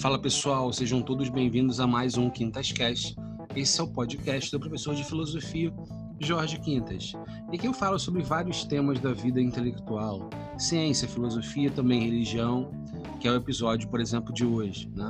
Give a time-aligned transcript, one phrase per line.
[0.00, 3.14] Fala pessoal, sejam todos bem-vindos a mais um Quintas Cast.
[3.54, 5.70] Esse é o podcast do professor de filosofia
[6.18, 7.12] Jorge Quintas.
[7.52, 12.70] E aqui eu falo sobre vários temas da vida intelectual, ciência, filosofia, também religião,
[13.20, 14.90] que é o episódio, por exemplo, de hoje.
[14.96, 15.06] Né?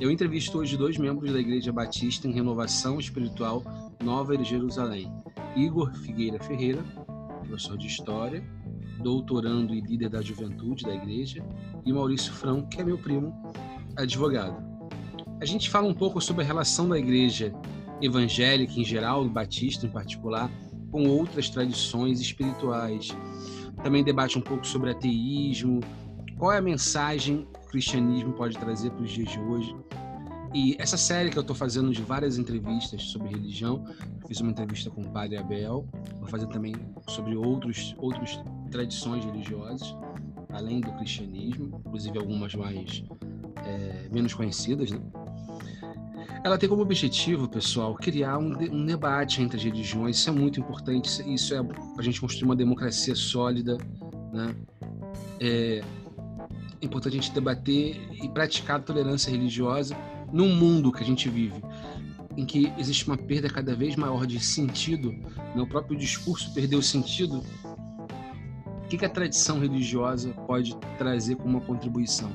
[0.00, 3.64] Eu entrevisto hoje dois membros da Igreja Batista em Renovação Espiritual
[4.00, 5.12] Nova de Jerusalém.
[5.56, 6.84] Igor Figueira Ferreira,
[7.40, 8.48] professor de História,
[9.02, 11.44] doutorando e líder da juventude da igreja,
[11.84, 13.34] e Maurício Frão, que é meu primo,
[13.96, 14.62] advogado.
[15.40, 17.52] A gente fala um pouco sobre a relação da igreja
[18.00, 20.50] evangélica em geral, batista em particular,
[20.90, 23.08] com outras tradições espirituais.
[23.82, 25.80] Também debate um pouco sobre ateísmo,
[26.38, 29.74] qual é a mensagem que o cristianismo pode trazer para os dias de hoje.
[30.54, 33.84] E essa série que eu estou fazendo de várias entrevistas sobre religião,
[34.28, 35.84] fiz uma entrevista com o padre Abel,
[36.20, 36.74] vou fazer também
[37.08, 39.96] sobre outros, outras tradições religiosas,
[40.50, 43.02] além do cristianismo, inclusive algumas mais
[43.66, 45.00] é, menos conhecidas, né?
[46.44, 50.18] Ela tem como objetivo, pessoal, criar um, um, debate entre as religiões.
[50.18, 51.08] Isso é muito importante.
[51.32, 53.78] Isso é para a gente construir uma democracia sólida,
[54.30, 54.54] né?
[55.40, 55.82] É
[56.82, 59.96] importante a gente debater e praticar a tolerância religiosa
[60.30, 61.62] num mundo que a gente vive,
[62.36, 65.62] em que existe uma perda cada vez maior de sentido, né?
[65.62, 67.42] o próprio discurso perdeu sentido.
[68.84, 72.30] O que, que a tradição religiosa pode trazer como uma contribuição?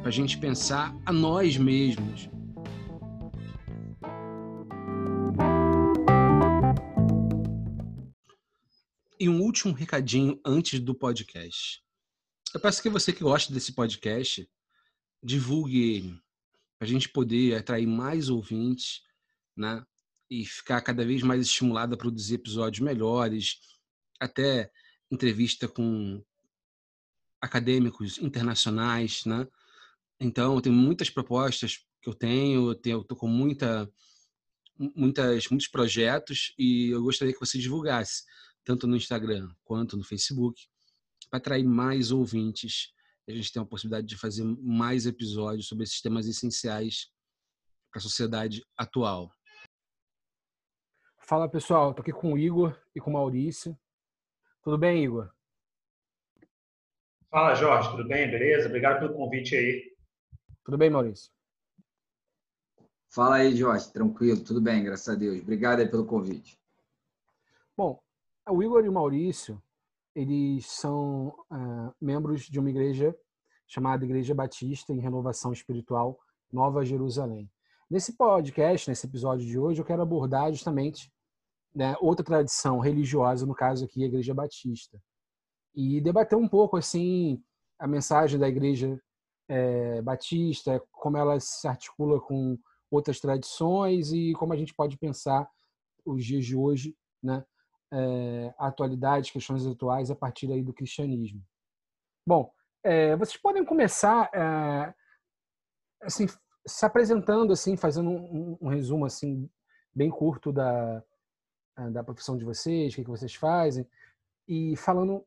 [0.00, 2.28] Para a gente pensar a nós mesmos.
[9.18, 11.82] E um último recadinho antes do podcast.
[12.54, 14.50] Eu peço que você que gosta desse podcast
[15.22, 16.20] divulgue ele,
[16.78, 19.02] para a gente poder atrair mais ouvintes,
[19.54, 19.84] né?
[20.30, 23.60] E ficar cada vez mais estimulado a produzir episódios melhores,
[24.18, 24.72] até
[25.10, 26.24] entrevista com
[27.38, 29.46] acadêmicos internacionais, né?
[30.20, 33.90] Então, tem muitas propostas que eu tenho, eu estou com muita,
[34.78, 38.24] muitas, muitos projetos e eu gostaria que você divulgasse,
[38.62, 40.68] tanto no Instagram quanto no Facebook,
[41.30, 42.92] para atrair mais ouvintes.
[43.26, 47.10] A gente tem a possibilidade de fazer mais episódios sobre esses temas essenciais
[47.90, 49.30] para a sociedade atual.
[51.18, 53.78] Fala pessoal, estou aqui com o Igor e com o Maurício.
[54.62, 55.30] Tudo bem, Igor?
[57.30, 58.28] Fala, Jorge, tudo bem?
[58.28, 58.66] Beleza?
[58.66, 59.89] Obrigado pelo convite aí.
[60.64, 61.32] Tudo bem, Maurício?
[63.08, 63.92] Fala aí, Jorge.
[63.92, 65.40] Tranquilo, tudo bem, graças a Deus.
[65.40, 66.58] Obrigado aí pelo convite.
[67.76, 68.00] Bom,
[68.48, 69.60] o Igor e o Maurício,
[70.14, 73.16] eles são uh, membros de uma igreja
[73.66, 76.18] chamada Igreja Batista em Renovação Espiritual
[76.52, 77.50] Nova Jerusalém.
[77.88, 81.12] Nesse podcast, nesse episódio de hoje, eu quero abordar justamente
[81.74, 85.00] né, outra tradição religiosa, no caso aqui a Igreja Batista,
[85.74, 87.42] e debater um pouco assim
[87.78, 89.00] a mensagem da Igreja
[89.50, 92.56] é, batista, como ela se articula com
[92.88, 95.50] outras tradições e como a gente pode pensar
[96.06, 97.44] os dias de hoje, né,
[97.92, 101.42] é, a atualidade, questões atuais a partir aí do cristianismo.
[102.24, 102.52] Bom,
[102.84, 104.94] é, vocês podem começar é,
[106.02, 106.26] assim
[106.64, 109.50] se apresentando assim, fazendo um, um, resumo assim
[109.92, 111.02] bem curto da
[111.92, 113.88] da profissão de vocês, o que, que vocês fazem
[114.46, 115.26] e falando o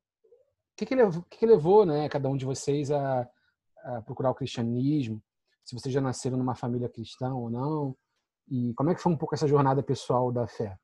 [0.78, 3.28] que, que, levou, que, que levou, né, cada um de vocês a
[4.06, 5.22] procurar o cristianismo,
[5.64, 7.96] se vocês já nasceram numa família cristã ou não,
[8.50, 10.78] e como é que foi um pouco essa jornada pessoal da fé?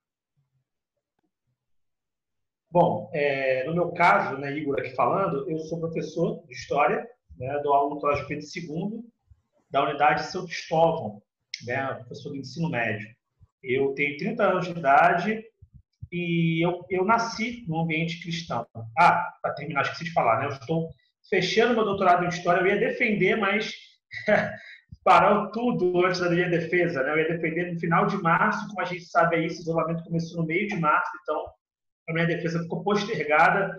[2.72, 7.06] Bom, é, no meu caso, né, Igor aqui falando, eu sou professor de História,
[7.36, 9.04] né, dou aula no Colégio Pedro II,
[9.72, 11.22] da unidade São Cristóvão,
[11.66, 13.08] né, professor do ensino médio.
[13.64, 15.44] Eu tenho 30 anos de idade
[16.12, 18.66] e eu, eu nasci num ambiente cristão.
[18.98, 20.92] Ah, para terminar, esqueci de falar, né, eu estou
[21.30, 23.74] fechando meu doutorado em História, eu ia defender, mas
[25.04, 27.04] parou tudo antes da minha defesa.
[27.04, 27.12] Né?
[27.12, 30.42] Eu ia defender no final de março, como a gente sabe aí, esse isolamento começou
[30.42, 31.46] no meio de março, então
[32.10, 33.76] a minha defesa ficou postergada.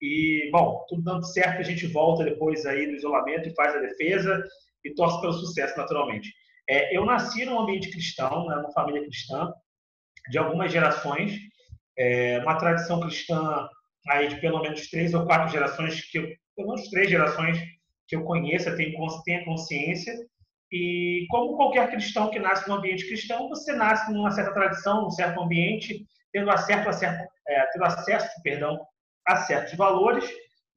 [0.00, 3.80] E, bom, tudo dando certo, a gente volta depois aí do isolamento e faz a
[3.80, 4.42] defesa
[4.84, 6.32] e torce pelo sucesso, naturalmente.
[6.68, 9.52] É, eu nasci num ambiente cristão, né, numa família cristã,
[10.30, 11.38] de algumas gerações,
[11.96, 13.68] é, uma tradição cristã
[14.08, 17.58] aí de pelo menos três ou quatro gerações que eu pelo menos três gerações
[18.06, 20.14] que eu conheça tenha consciência.
[20.70, 25.10] E como qualquer cristão que nasce num ambiente cristão, você nasce numa certa tradição, num
[25.10, 28.80] certo ambiente, tendo acesso a, certo, é, tendo acesso perdão,
[29.26, 30.24] a certos valores,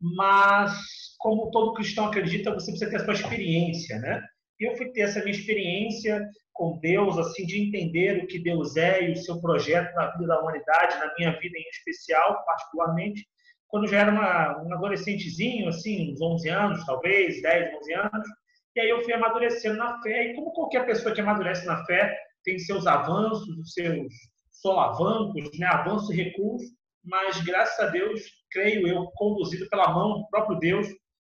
[0.02, 0.74] mas
[1.18, 4.22] como todo cristão acredita, você precisa ter a sua experiência, né?
[4.60, 8.78] E eu fui ter essa minha experiência com Deus, assim, de entender o que Deus
[8.78, 13.26] é e o seu projeto na vida da humanidade, na minha vida em especial, particularmente,
[13.68, 18.28] quando já era uma, um adolescentezinho, assim, uns 11 anos, talvez, 10, 11 anos,
[18.76, 20.32] E aí eu fui amadurecendo na fé.
[20.32, 24.14] E como qualquer pessoa que amadurece na fé, tem seus avanços, os seus
[24.52, 25.68] solavancos, né?
[25.68, 26.62] avanços e recuos,
[27.04, 28.22] mas graças a Deus,
[28.52, 30.88] creio eu, conduzido pela mão do próprio Deus,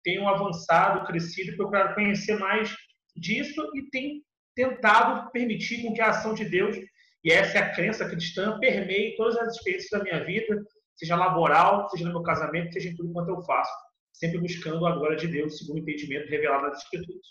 [0.02, 2.74] tenho avançado, crescido, procurado conhecer mais
[3.16, 4.22] disso e tem
[4.54, 6.76] tentado permitir com que a ação de Deus,
[7.22, 10.62] e essa é a crença cristã, permeie todas as experiências da minha vida,
[11.00, 13.72] seja laboral, seja no meu casamento, seja em tudo quanto eu faço,
[14.12, 17.26] sempre buscando a glória de Deus, segundo o entendimento revelado nas Escrituras.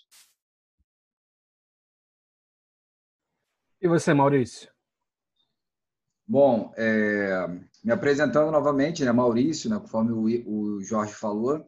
[3.79, 4.71] E você, Maurício?
[6.27, 7.47] Bom, é,
[7.83, 11.63] me apresentando novamente, né, Maurício, né, conforme o, o Jorge falou,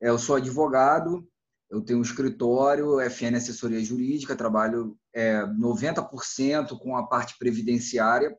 [0.00, 1.26] é, eu sou advogado,
[1.70, 8.36] eu tenho um escritório, FN Assessoria Jurídica, trabalho é, 90% com a parte previdenciária.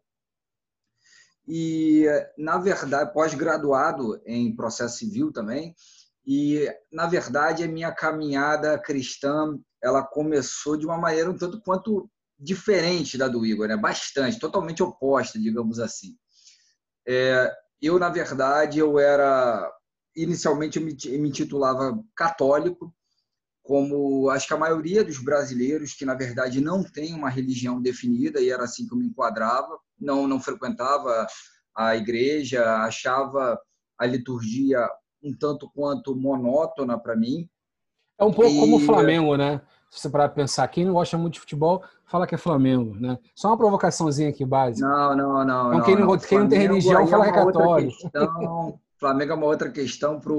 [1.52, 2.06] E,
[2.38, 5.74] na verdade, pós-graduado em processo civil também.
[6.24, 12.08] E, na verdade, a minha caminhada cristã ela começou de uma maneira um tanto quanto
[12.38, 13.76] diferente da do Igor, né?
[13.76, 16.16] bastante, totalmente oposta, digamos assim.
[17.08, 17.52] É,
[17.82, 19.68] eu, na verdade, eu era
[20.16, 22.94] inicialmente eu me, me intitulava católico,
[23.70, 28.42] como acho que a maioria dos brasileiros que na verdade não tem uma religião definida
[28.42, 31.28] e era assim que eu me enquadrava, não não frequentava
[31.78, 33.62] a igreja, achava
[33.96, 34.90] a liturgia
[35.24, 37.48] um tanto quanto monótona para mim.
[38.18, 38.60] É um pouco e...
[38.60, 39.62] como o Flamengo, né?
[39.92, 43.20] Se você parar pensar, quem não gosta muito de futebol fala que é Flamengo, né?
[43.36, 44.88] Só uma provocaçãozinha aqui básica.
[44.88, 45.74] Não, não, não.
[45.74, 47.94] Então, quem, não, não, quem não tem religião fala que é católico.
[49.00, 50.34] Flamengo é uma outra questão para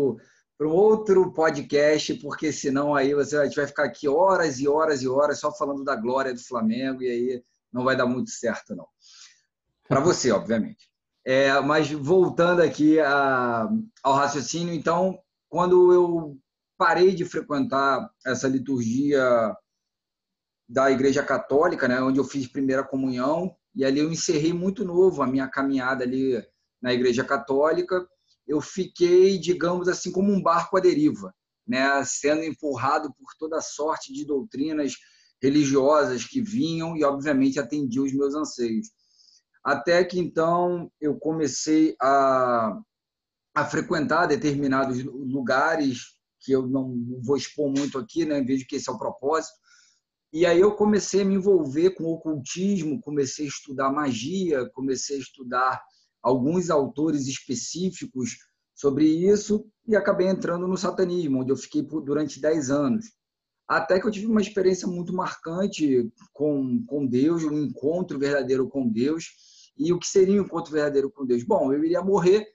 [0.60, 5.00] para outro podcast, porque senão aí você, a gente vai ficar aqui horas e horas
[5.00, 8.76] e horas só falando da glória do Flamengo e aí não vai dar muito certo,
[8.76, 8.86] não.
[9.88, 10.90] Para você, obviamente.
[11.24, 13.70] É, mas voltando aqui a,
[14.02, 15.18] ao raciocínio, então,
[15.48, 16.38] quando eu
[16.76, 19.56] parei de frequentar essa liturgia
[20.68, 25.22] da Igreja Católica, né, onde eu fiz primeira comunhão, e ali eu encerrei muito novo
[25.22, 26.46] a minha caminhada ali
[26.82, 28.06] na Igreja Católica,
[28.50, 31.32] eu fiquei, digamos assim, como um barco à deriva,
[31.64, 34.94] né, sendo empurrado por toda sorte de doutrinas
[35.40, 38.88] religiosas que vinham e, obviamente, atendiam os meus anseios.
[39.62, 42.76] Até que então eu comecei a,
[43.54, 46.92] a frequentar determinados lugares que eu não
[47.22, 49.54] vou expor muito aqui, né, vejo que esse é o propósito.
[50.32, 55.18] E aí eu comecei a me envolver com o ocultismo, comecei a estudar magia, comecei
[55.18, 55.80] a estudar
[56.22, 58.36] alguns autores específicos
[58.74, 63.06] sobre isso e acabei entrando no satanismo, onde eu fiquei durante 10 anos.
[63.68, 68.88] Até que eu tive uma experiência muito marcante com, com Deus, um encontro verdadeiro com
[68.88, 69.26] Deus.
[69.76, 71.44] E o que seria um encontro verdadeiro com Deus?
[71.44, 72.46] Bom, eu iria morrer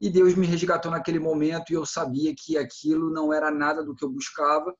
[0.00, 3.94] e Deus me resgatou naquele momento e eu sabia que aquilo não era nada do
[3.94, 4.74] que eu buscava.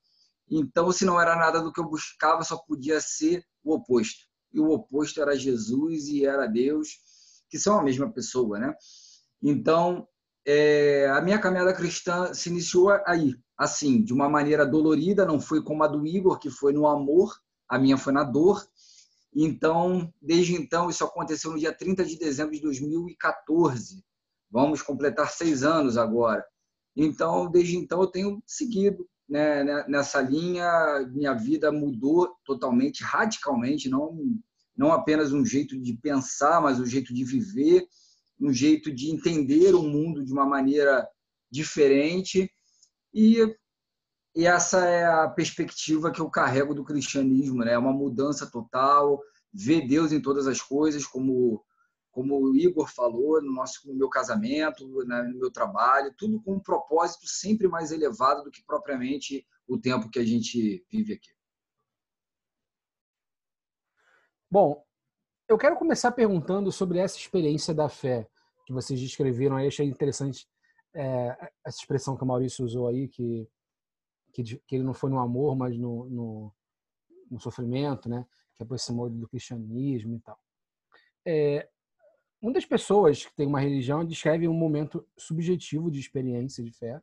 [0.49, 4.27] Então, se não era nada do que eu buscava, só podia ser o oposto.
[4.53, 6.89] E o oposto era Jesus e era Deus
[7.51, 8.75] que são a mesma pessoa, né?
[9.43, 10.07] Então,
[10.47, 15.63] é, a minha caminhada cristã se iniciou aí, assim, de uma maneira dolorida, não foi
[15.63, 17.35] como a do Igor, que foi no amor,
[17.69, 18.65] a minha foi na dor.
[19.35, 24.03] Então, desde então, isso aconteceu no dia 30 de dezembro de 2014.
[24.51, 26.45] Vamos completar seis anos agora.
[26.97, 31.09] Então, desde então, eu tenho seguido né, né nessa linha.
[31.13, 34.19] Minha vida mudou totalmente, radicalmente, não
[34.81, 37.87] não apenas um jeito de pensar, mas um jeito de viver,
[38.41, 41.07] um jeito de entender o mundo de uma maneira
[41.51, 42.51] diferente.
[43.13, 43.55] E,
[44.35, 47.75] essa é a perspectiva que eu carrego do cristianismo, né?
[47.75, 49.21] É uma mudança total,
[49.53, 51.63] ver Deus em todas as coisas, como
[52.11, 56.55] como o Igor falou, no, nosso, no meu casamento, né, no meu trabalho, tudo com
[56.55, 61.31] um propósito sempre mais elevado do que propriamente o tempo que a gente vive aqui.
[64.53, 64.85] Bom,
[65.49, 68.29] eu quero começar perguntando sobre essa experiência da fé
[68.67, 69.55] que vocês descreveram.
[69.57, 70.45] Aí achei interessante
[70.93, 73.49] é, essa expressão que o Maurício usou aí, que,
[74.33, 76.53] que, que ele não foi no amor, mas no, no,
[77.31, 78.27] no, sofrimento, né?
[78.57, 80.37] Que aproximou do cristianismo e tal.
[81.25, 81.69] É,
[82.43, 87.01] muitas pessoas que têm uma religião descrevem um momento subjetivo de experiência de fé,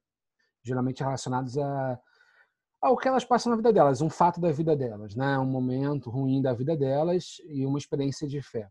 [0.61, 1.97] geralmente relacionados a
[2.81, 5.37] ao que elas passam na vida delas, um fato da vida delas, né?
[5.37, 8.69] um momento ruim da vida delas e uma experiência de fé.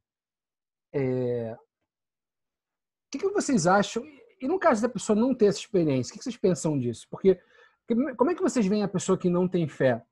[0.93, 1.55] É...
[1.55, 4.03] O que, que vocês acham?
[4.41, 7.07] E no caso da pessoa não ter essa experiência, o que vocês pensam disso?
[7.11, 7.41] Porque
[8.17, 10.05] como é que vocês veem a pessoa que não tem fé?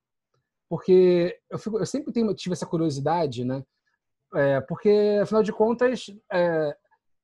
[0.69, 3.65] Porque eu, fico, eu sempre tenho, tive essa curiosidade, né?
[4.35, 6.77] É, porque, afinal de contas, é,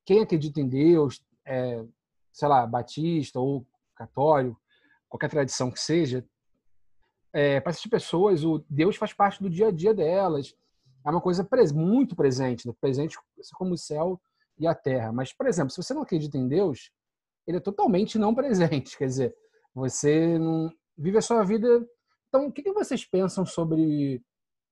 [0.05, 1.85] quem acredita em Deus, é,
[2.33, 4.61] sei lá, batista ou católico,
[5.09, 6.25] qualquer tradição que seja,
[7.33, 10.55] é, para essas pessoas, o Deus faz parte do dia a dia delas.
[11.05, 12.75] É uma coisa pres muito presente, né?
[12.81, 13.19] presente
[13.55, 14.21] como o céu
[14.59, 15.13] e a terra.
[15.13, 16.91] Mas, por exemplo, se você não acredita em Deus,
[17.47, 18.97] ele é totalmente não presente.
[18.99, 19.37] Quer dizer,
[19.75, 21.87] você não vive a sua vida.
[22.29, 24.23] Então, o que, que vocês pensam sobre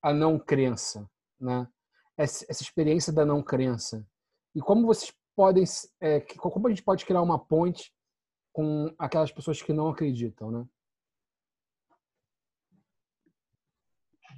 [0.01, 1.67] a não crença, né?
[2.17, 4.05] Essa, essa experiência da não crença
[4.55, 5.63] e como vocês podem,
[6.01, 7.93] é, como a gente pode criar uma ponte
[8.51, 10.67] com aquelas pessoas que não acreditam, né?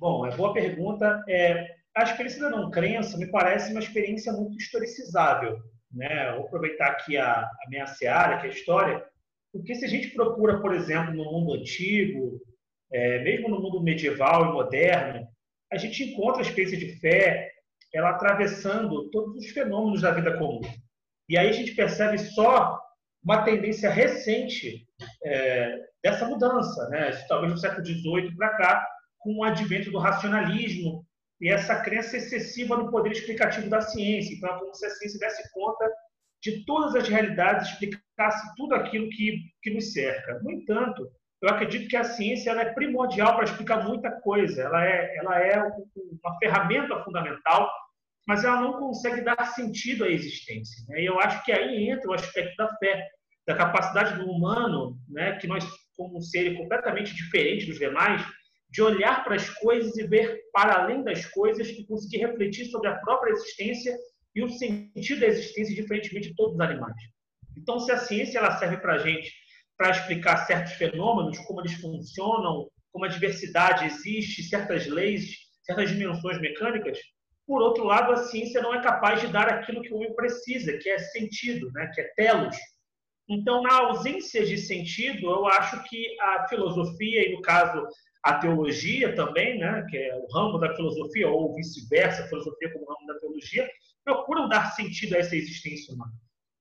[0.01, 1.23] Bom, é boa pergunta.
[1.29, 5.59] É, a experiência da não crença me parece uma experiência muito historicizável.
[5.93, 6.31] Né?
[6.31, 9.05] Vou aproveitar aqui a, a minha seara, que é a história,
[9.53, 12.41] porque se a gente procura, por exemplo, no mundo antigo,
[12.91, 15.27] é, mesmo no mundo medieval e moderno,
[15.71, 17.51] a gente encontra a experiência de fé
[17.93, 20.61] ela atravessando todos os fenômenos da vida comum.
[21.29, 22.81] E aí a gente percebe só
[23.23, 24.87] uma tendência recente
[25.23, 27.11] é, dessa mudança, né?
[27.27, 28.87] talvez no século XVIII para cá,
[29.21, 31.05] com o advento do racionalismo
[31.39, 34.35] e essa crença excessiva no poder explicativo da ciência.
[34.35, 35.89] Então, é como se a ciência desse conta
[36.41, 40.39] de todas as realidades, explicasse tudo aquilo que, que nos cerca.
[40.43, 41.07] No entanto,
[41.41, 44.61] eu acredito que a ciência ela é primordial para explicar muita coisa.
[44.63, 47.71] Ela é, ela é uma ferramenta fundamental,
[48.27, 50.83] mas ela não consegue dar sentido à existência.
[50.87, 51.01] Né?
[51.01, 53.07] E eu acho que aí entra o aspecto da fé,
[53.47, 58.23] da capacidade do humano, né, que nós, como um ser completamente diferente dos demais,
[58.71, 62.89] de olhar para as coisas e ver para além das coisas e conseguir refletir sobre
[62.89, 63.95] a própria existência
[64.33, 66.95] e o sentido da existência, diferentemente de todos os animais.
[67.57, 69.31] Então, se a ciência ela serve para a gente
[69.77, 76.39] para explicar certos fenômenos, como eles funcionam, como a diversidade existe, certas leis, certas dimensões
[76.39, 76.97] mecânicas,
[77.47, 80.77] por outro lado, a ciência não é capaz de dar aquilo que o homem precisa,
[80.77, 81.91] que é sentido, né?
[81.93, 82.55] que é telos.
[83.33, 87.87] Então, na ausência de sentido, eu acho que a filosofia, e no caso
[88.21, 92.85] a teologia também, né, que é o ramo da filosofia, ou vice-versa, a filosofia como
[92.85, 93.69] ramo da teologia,
[94.03, 96.11] procuram dar sentido a essa existência humana.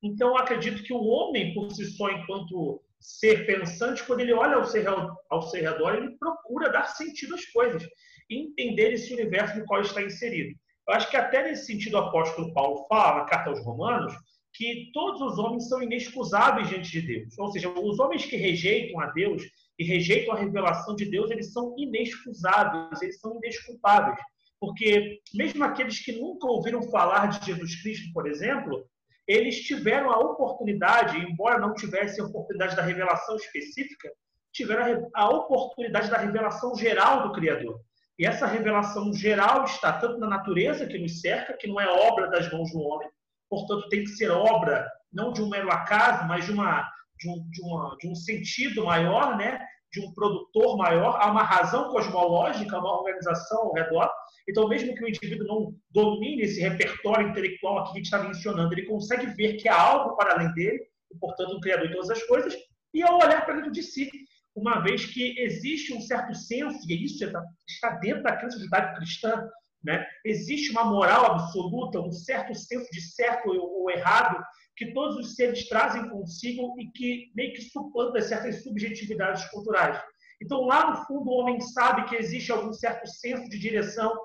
[0.00, 4.64] Então, acredito que o homem, por si só, enquanto ser pensante, quando ele olha ao
[4.64, 4.84] seu,
[5.28, 7.84] ao seu redor, ele procura dar sentido às coisas
[8.30, 10.56] entender esse universo no qual está inserido.
[10.86, 14.14] Eu acho que até nesse sentido o apóstolo Paulo fala na carta aos Romanos
[14.52, 17.38] que todos os homens são inexcusáveis diante de Deus.
[17.38, 19.42] Ou seja, os homens que rejeitam a Deus,
[19.80, 24.19] e rejeitam a revelação de Deus, eles são inexcusáveis, eles são indesculpáveis.
[24.61, 28.87] Porque mesmo aqueles que nunca ouviram falar de Jesus Cristo, por exemplo,
[29.26, 34.11] eles tiveram a oportunidade, embora não tivessem a oportunidade da revelação específica,
[34.52, 37.80] tiveram a oportunidade da revelação geral do Criador.
[38.19, 42.28] E essa revelação geral está tanto na natureza que nos cerca, que não é obra
[42.28, 43.09] das mãos do homem,
[43.50, 46.88] portanto tem que ser obra não de um mero acaso, mas de uma
[47.19, 49.61] de um, de, uma, de um sentido maior, né?
[49.92, 54.11] de um produtor maior, há uma razão cosmológica, uma organização ao redor.
[54.49, 58.23] Então, mesmo que o indivíduo não domine esse repertório intelectual aqui que a gente está
[58.23, 60.80] mencionando, ele consegue ver que há algo para além dele,
[61.12, 62.54] e, portanto, um criador de todas as coisas,
[62.95, 64.09] e ao olhar para dentro de si,
[64.54, 67.25] uma vez que existe um certo senso, e isso
[67.69, 69.49] está dentro da crença judaico-cristã,
[69.82, 70.06] né?
[70.25, 74.42] existe uma moral absoluta, um certo senso de certo ou errado,
[74.76, 80.00] que todos os seres trazem consigo e que meio que suplanta certas subjetividades culturais.
[80.42, 84.16] Então, lá no fundo, o homem sabe que existe algum certo senso de direção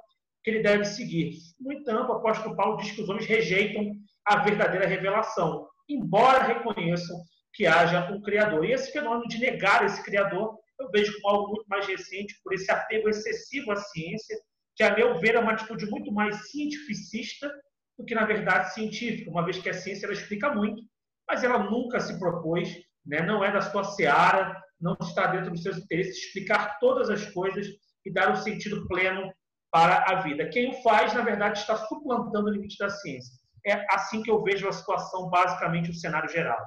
[0.44, 1.32] que ele deve seguir.
[1.60, 3.92] No entanto, o apóstolo Paulo diz que os homens rejeitam
[4.26, 7.18] a verdadeira revelação, embora reconheçam
[7.54, 8.64] que haja um Criador.
[8.64, 12.54] E esse fenômeno de negar esse Criador, eu vejo como algo muito mais recente, por
[12.54, 14.38] esse apego excessivo à ciência,
[14.76, 17.52] que, a meu ver, é uma atitude muito mais cientificista
[17.98, 20.82] do que, na verdade, científica, uma vez que a ciência ela explica muito,
[21.28, 22.70] mas ela nunca se propôs,
[23.06, 27.26] né, não é da sua seara, não está dentro dos seus interesses explicar todas as
[27.32, 27.68] coisas
[28.06, 29.34] e dar um sentido pleno
[29.72, 30.50] para a vida.
[30.50, 33.34] Quem o faz, na verdade, está suplantando o limite da ciência.
[33.66, 36.60] É assim que eu vejo a situação, basicamente, o cenário geral.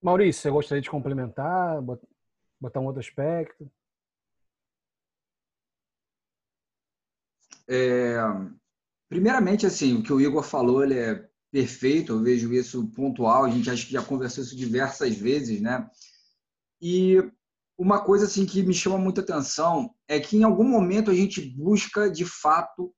[0.00, 1.82] Maurício, você gostaria de complementar,
[2.60, 3.70] botar um outro aspecto?
[7.68, 8.16] É,
[9.08, 13.50] primeiramente, assim, o que o Igor falou, ele é perfeito, eu vejo isso pontual, a
[13.50, 15.88] gente acho que já conversou isso diversas vezes, né?
[16.80, 17.16] E
[17.76, 21.40] uma coisa assim que me chama muita atenção é que em algum momento a gente
[21.40, 22.92] busca de fato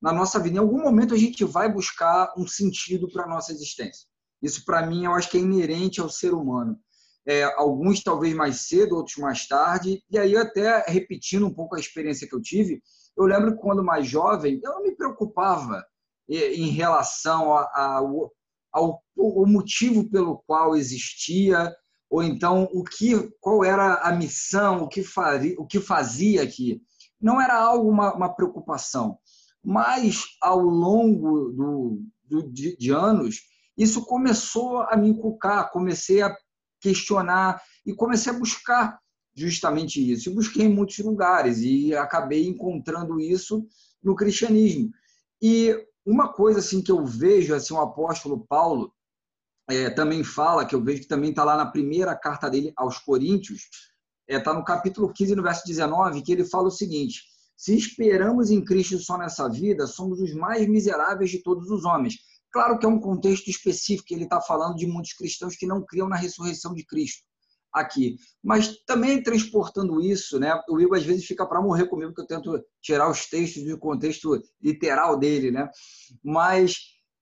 [0.00, 3.52] na nossa vida, em algum momento a gente vai buscar um sentido para a nossa
[3.52, 4.08] existência.
[4.42, 6.78] Isso para mim eu acho que é inerente ao ser humano.
[7.24, 10.02] É, alguns talvez mais cedo, outros mais tarde.
[10.10, 12.82] E aí até repetindo um pouco a experiência que eu tive,
[13.16, 15.84] eu lembro que quando mais jovem, eu não me preocupava
[16.28, 18.32] em relação ao,
[18.72, 21.72] ao, ao motivo pelo qual existia
[22.08, 26.82] ou então o que, qual era a missão, o que, faria, o que fazia aqui.
[27.18, 29.18] Não era algo uma, uma preocupação,
[29.64, 33.40] mas ao longo do, do de, de anos
[33.76, 36.36] isso começou a me inculcar, comecei a
[36.80, 38.98] questionar e comecei a buscar
[39.34, 40.28] justamente isso.
[40.28, 43.66] E busquei em muitos lugares e acabei encontrando isso
[44.02, 44.90] no cristianismo.
[45.40, 45.74] E
[46.04, 48.92] uma coisa assim que eu vejo assim o apóstolo Paulo
[49.68, 52.98] é, também fala, que eu vejo que também está lá na primeira carta dele aos
[52.98, 53.68] Coríntios,
[54.28, 57.22] está é, tá no capítulo 15, no verso 19, que ele fala o seguinte:
[57.56, 62.16] Se esperamos em Cristo só nessa vida, somos os mais miseráveis de todos os homens.
[62.50, 66.08] Claro que é um contexto específico, ele está falando de muitos cristãos que não criam
[66.08, 67.22] na ressurreição de Cristo
[67.72, 68.16] aqui.
[68.42, 70.60] Mas também transportando isso, né?
[70.68, 73.78] O Igor às vezes fica para morrer comigo, que eu tento tirar os textos do
[73.78, 75.68] contexto literal dele, né?
[76.22, 76.76] Mas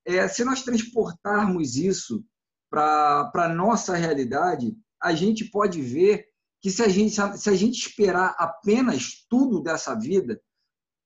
[0.04, 2.24] é, se nós transportarmos isso
[2.70, 6.26] para a nossa realidade, a gente pode ver
[6.60, 10.40] que se a, gente, se a gente esperar apenas tudo dessa vida,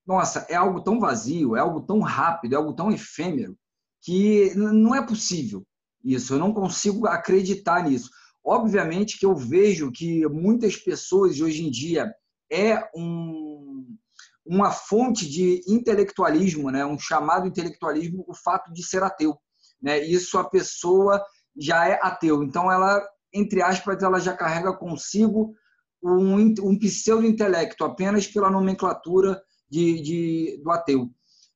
[0.06, 3.56] nossa, é algo tão vazio, é algo tão rápido, é algo tão efêmero,
[4.02, 5.64] que não é possível
[6.04, 6.34] isso.
[6.34, 8.10] Eu não consigo acreditar nisso.
[8.44, 12.14] Obviamente que eu vejo que muitas pessoas hoje em dia
[12.52, 13.96] é um,
[14.44, 16.84] uma fonte de intelectualismo, né?
[16.84, 19.34] um chamado intelectualismo, o fato de ser ateu.
[19.80, 20.04] Né?
[20.04, 21.24] Isso a pessoa
[21.56, 22.42] já é ateu.
[22.42, 25.54] Então, ela, entre aspas, ela já carrega consigo
[26.02, 31.10] um, um pseudo-intelecto apenas pela nomenclatura de, de, do ateu.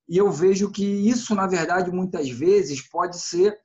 [0.09, 3.59] E eu vejo que isso, na verdade, muitas vezes pode ser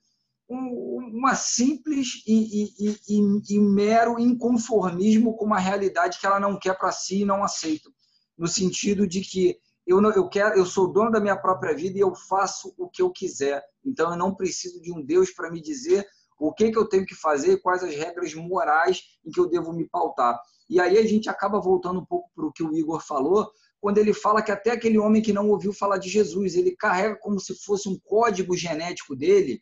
[0.54, 6.78] uma simples e, e, e, e, mero inconformismo com uma realidade que ela não quer
[6.78, 7.90] para si e não aceita.
[8.38, 11.98] No sentido de que eu, não, eu, quero, eu sou dono da minha própria vida
[11.98, 13.64] e eu faço o que eu quiser.
[13.86, 16.06] Então eu não preciso de um Deus para me dizer
[16.40, 19.72] o que, que eu tenho que fazer, quais as regras morais em que eu devo
[19.72, 20.40] me pautar.
[20.70, 23.50] E aí a gente acaba voltando um pouco para o que o Igor falou,
[23.80, 27.18] quando ele fala que até aquele homem que não ouviu falar de Jesus, ele carrega
[27.18, 29.62] como se fosse um código genético dele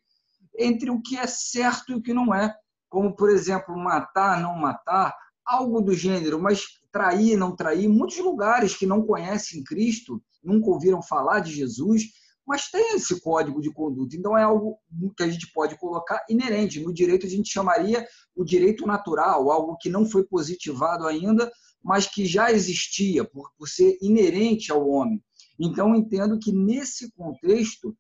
[0.58, 2.54] entre o que é certo e o que não é.
[2.90, 7.88] Como, por exemplo, matar, não matar, algo do gênero, mas trair, não trair.
[7.88, 12.04] Muitos lugares que não conhecem Cristo, nunca ouviram falar de Jesus,
[12.46, 14.16] mas tem esse código de conduta.
[14.16, 14.78] Então, é algo
[15.16, 16.82] que a gente pode colocar inerente.
[16.82, 21.52] No direito, a gente chamaria o direito natural, algo que não foi positivado ainda,
[21.84, 25.24] mas que já existia, por, por ser inerente ao homem.
[25.60, 27.96] Então, entendo que nesse contexto,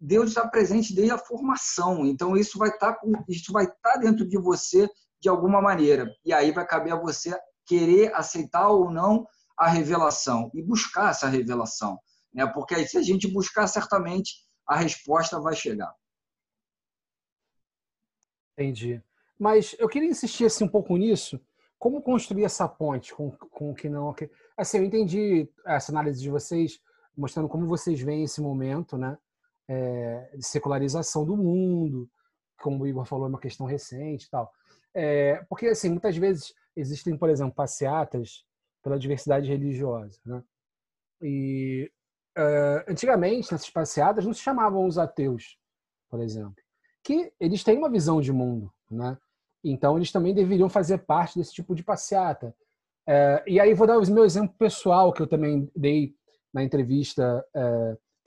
[0.00, 2.06] Deus está presente desde a formação.
[2.06, 4.88] Então, isso vai estar, tá isso vai estar tá dentro de você
[5.20, 6.06] de alguma maneira.
[6.24, 11.26] E aí vai caber a você querer aceitar ou não a revelação e buscar essa
[11.28, 11.98] revelação
[12.32, 12.46] né?
[12.46, 15.92] porque aí, se a gente buscar, certamente a resposta vai chegar.
[18.52, 19.02] Entendi.
[19.38, 21.40] Mas eu queria insistir assim, um pouco nisso.
[21.78, 24.14] Como construir essa ponte com, com o que não.
[24.56, 26.80] Assim, eu entendi essa análise de vocês,
[27.16, 29.16] mostrando como vocês veem esse momento né,
[29.68, 32.08] é, de secularização do mundo,
[32.58, 34.50] como o Igor falou, é uma questão recente e tal.
[34.94, 38.44] É, porque, assim, muitas vezes existem, por exemplo, passeatas
[38.82, 40.18] pela diversidade religiosa.
[40.24, 40.42] Né?
[41.22, 41.92] E
[42.36, 45.58] uh, antigamente, nessas passeadas, não se chamavam os ateus,
[46.08, 46.56] por exemplo,
[47.04, 49.16] que eles têm uma visão de mundo, né?
[49.62, 52.54] Então, eles também deveriam fazer parte desse tipo de passeata.
[53.46, 56.14] E aí, vou dar o meu exemplo pessoal, que eu também dei
[56.52, 57.44] na entrevista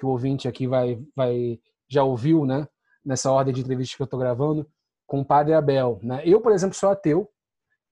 [0.01, 2.67] que o ouvinte aqui vai, vai já ouviu, né?
[3.05, 4.67] Nessa ordem de entrevista que eu estou gravando,
[5.05, 5.99] com o padre Abel.
[6.01, 6.23] Né?
[6.25, 7.31] Eu, por exemplo, sou ateu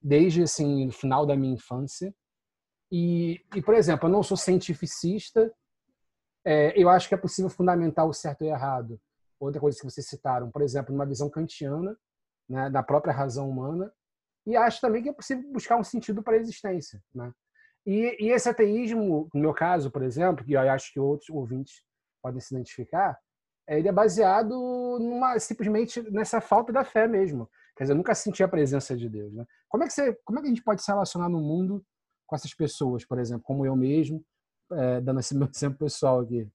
[0.02, 2.12] desde assim, o final da minha infância.
[2.92, 5.54] E, e, por exemplo, eu não sou cientificista,
[6.44, 9.00] é, eu acho que é possível fundamentar o certo e o errado.
[9.40, 11.96] Outra coisa que vocês citaram, por exemplo, numa visão kantiana,
[12.50, 13.94] né, da própria razão humana,
[14.48, 17.00] e acho também que é possível buscar um sentido para a existência.
[17.14, 17.32] Né?
[17.86, 21.84] E, e esse ateísmo, no meu caso, por exemplo, que eu acho que outros ouvintes
[22.22, 23.18] podem se identificar,
[23.68, 24.50] é, ele é baseado
[25.00, 27.50] numa, simplesmente nessa falta da fé mesmo.
[27.78, 29.32] Quer dizer, eu nunca senti a presença de Deus.
[29.34, 29.46] Né?
[29.68, 31.86] Como, é que você, como é que a gente pode se relacionar no mundo
[32.26, 34.24] com essas pessoas, por exemplo, como eu mesmo,
[34.72, 36.48] é, dando esse meu exemplo pessoal aqui.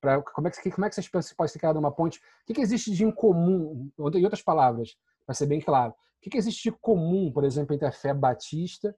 [0.00, 2.18] Pra, como, é que, como é que vocês podem ser criado uma ponte?
[2.18, 4.94] O que, que existe de incomum, em outras palavras,
[5.24, 8.12] para ser bem claro, o que, que existe de comum, por exemplo, entre a fé
[8.12, 8.94] batista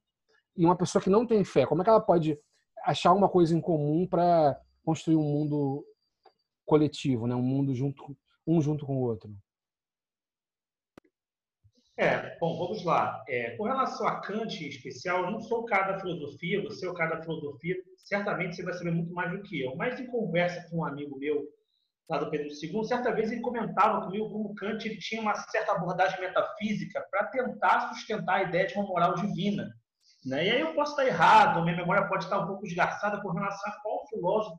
[0.57, 1.67] e uma pessoa que não tem fé?
[1.67, 2.39] Como é que ela pode
[2.85, 5.85] achar uma coisa em comum para construir um mundo
[6.65, 7.35] coletivo, né?
[7.35, 9.31] um mundo junto, um junto com o outro?
[11.95, 13.23] É, bom, vamos lá.
[13.29, 16.87] É, com relação a Kant em especial, eu não sou o cara da filosofia, você
[16.87, 19.77] é o cara da filosofia, certamente você vai saber muito mais do que eu.
[19.77, 21.47] Mas em conversa com um amigo meu
[22.09, 25.73] lá do Pedro II, certa vez ele comentava comigo como Kant ele tinha uma certa
[25.73, 29.69] abordagem metafísica para tentar sustentar a ideia de uma moral divina.
[30.25, 30.47] Né?
[30.47, 33.73] E aí eu posso estar errado, minha memória pode estar um pouco desgastada com relação
[33.73, 34.59] a qual filósofo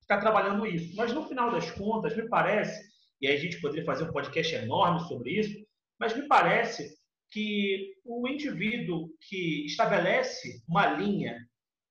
[0.00, 0.94] está trabalhando isso.
[0.96, 2.80] Mas no final das contas, me parece,
[3.20, 5.66] e aí a gente poderia fazer um podcast enorme sobre isso,
[5.98, 6.96] mas me parece
[7.30, 11.36] que o indivíduo que estabelece uma linha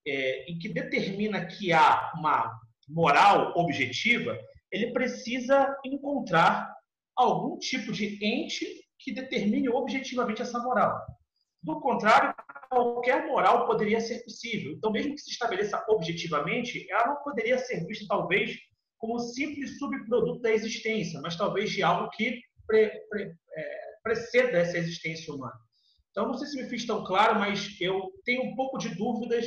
[0.08, 4.38] é, e que determina que há uma moral objetiva,
[4.72, 6.74] ele precisa encontrar
[7.16, 8.66] algum tipo de ente
[9.00, 11.00] que determine objetivamente essa moral.
[11.62, 12.35] Do contrário,
[12.76, 14.74] qualquer moral poderia ser possível.
[14.74, 18.54] Então, mesmo que se estabeleça objetivamente, ela não poderia ser vista, talvez,
[18.98, 24.78] como simples subproduto da existência, mas talvez de algo que pre, pre, é, preceda essa
[24.78, 25.56] existência humana.
[26.12, 29.46] Então, não sei se me fiz tão claro, mas eu tenho um pouco de dúvidas,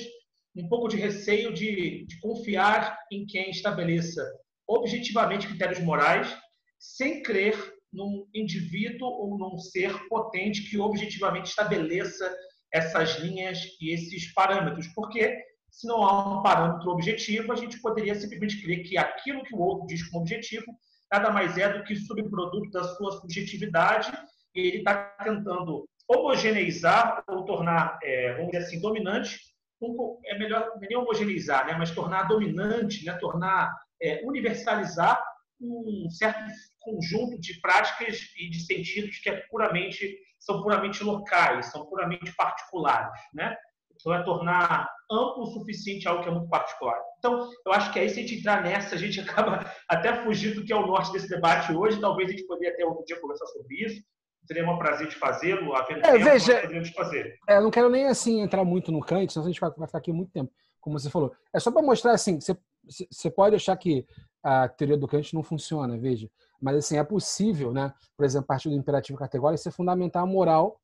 [0.57, 4.27] um pouco de receio de, de confiar em quem estabeleça
[4.67, 6.35] objetivamente critérios morais,
[6.79, 7.55] sem crer
[7.93, 12.35] num indivíduo ou num ser potente que objetivamente estabeleça
[12.73, 18.15] essas linhas e esses parâmetros, porque se não há um parâmetro objetivo, a gente poderia
[18.15, 20.67] simplesmente crer que aquilo que o outro diz como objetivo
[21.11, 24.13] nada mais é do que subproduto da sua subjetividade
[24.55, 29.39] e ele está tentando homogeneizar ou tornar, é, vamos dizer assim, dominante,
[29.81, 35.23] um, é melhor nem homogeneizar, né, mas tornar dominante, né, tornar é, universalizar
[35.61, 36.41] um certo
[36.90, 43.20] conjunto de práticas e de sentidos que é puramente são puramente locais, são puramente particulares,
[43.35, 43.57] né?
[43.94, 46.96] Então é tornar amplo o suficiente algo que é muito particular.
[47.18, 50.61] Então, eu acho que aí se a gente entrar nessa, a gente acaba até fugindo
[50.61, 52.01] do que é o norte desse debate hoje.
[52.01, 54.03] Talvez a gente poderia até outro dia conversar sobre isso.
[54.46, 57.37] Seria um prazer de fazê-lo, havendo é, tempo, veja, poderíamos fazer.
[57.46, 59.87] É, eu não quero nem assim entrar muito no Kant, senão a gente vai, vai
[59.87, 61.35] ficar aqui muito tempo, como você falou.
[61.53, 62.57] É só para mostrar assim, você,
[62.88, 64.07] você pode achar que
[64.42, 66.31] a teoria do Kant não funciona, veja.
[66.61, 67.92] Mas assim, é possível, né?
[68.16, 70.81] Por exemplo, a partir do imperativo categórico, você fundamentar a moral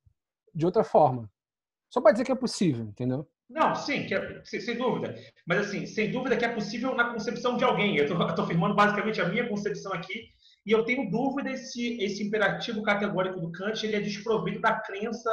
[0.55, 1.31] de outra forma.
[1.91, 3.27] Só para dizer que é possível, entendeu?
[3.49, 5.15] Não, sim, é, sem dúvida.
[5.47, 7.97] Mas, assim, sem dúvida que é possível na concepção de alguém.
[7.97, 10.29] Eu estou afirmando basicamente a minha concepção aqui,
[10.67, 15.31] e eu tenho dúvida se esse imperativo categórico do Kant ele é desprovido da crença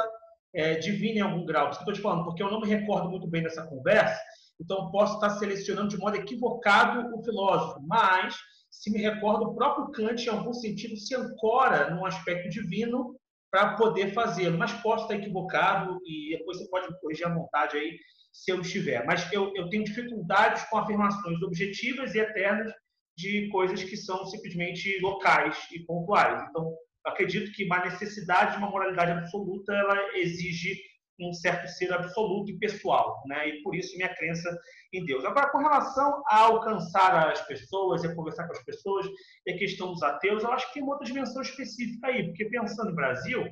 [0.54, 1.70] é, divina em algum grau.
[1.70, 4.20] Isso que eu estou te falando, porque eu não me recordo muito bem dessa conversa,
[4.62, 7.80] então posso estar selecionando de modo equivocado o filósofo.
[7.86, 8.36] Mas,
[8.70, 13.16] se me recordo, o próprio Kant, em algum sentido, se ancora num aspecto divino
[13.50, 14.56] para poder fazê-lo.
[14.56, 17.98] Mas posso estar equivocado e depois você pode me corrigir à vontade aí
[18.32, 19.04] se eu estiver.
[19.04, 22.72] Mas eu, eu tenho dificuldades com afirmações objetivas e eternas
[23.16, 26.42] de coisas que são simplesmente locais e pontuais.
[26.48, 26.72] Então,
[27.04, 30.80] acredito que uma necessidade de uma moralidade absoluta ela exige
[31.20, 33.48] um certo ser absoluto e pessoal, né?
[33.48, 34.58] E por isso minha crença
[34.92, 35.24] em Deus.
[35.24, 39.06] Agora, com relação a alcançar as pessoas e a conversar com as pessoas,
[39.46, 42.46] e a questão dos ateus, eu acho que tem uma outra dimensão específica aí, porque
[42.46, 43.44] pensando no Brasil,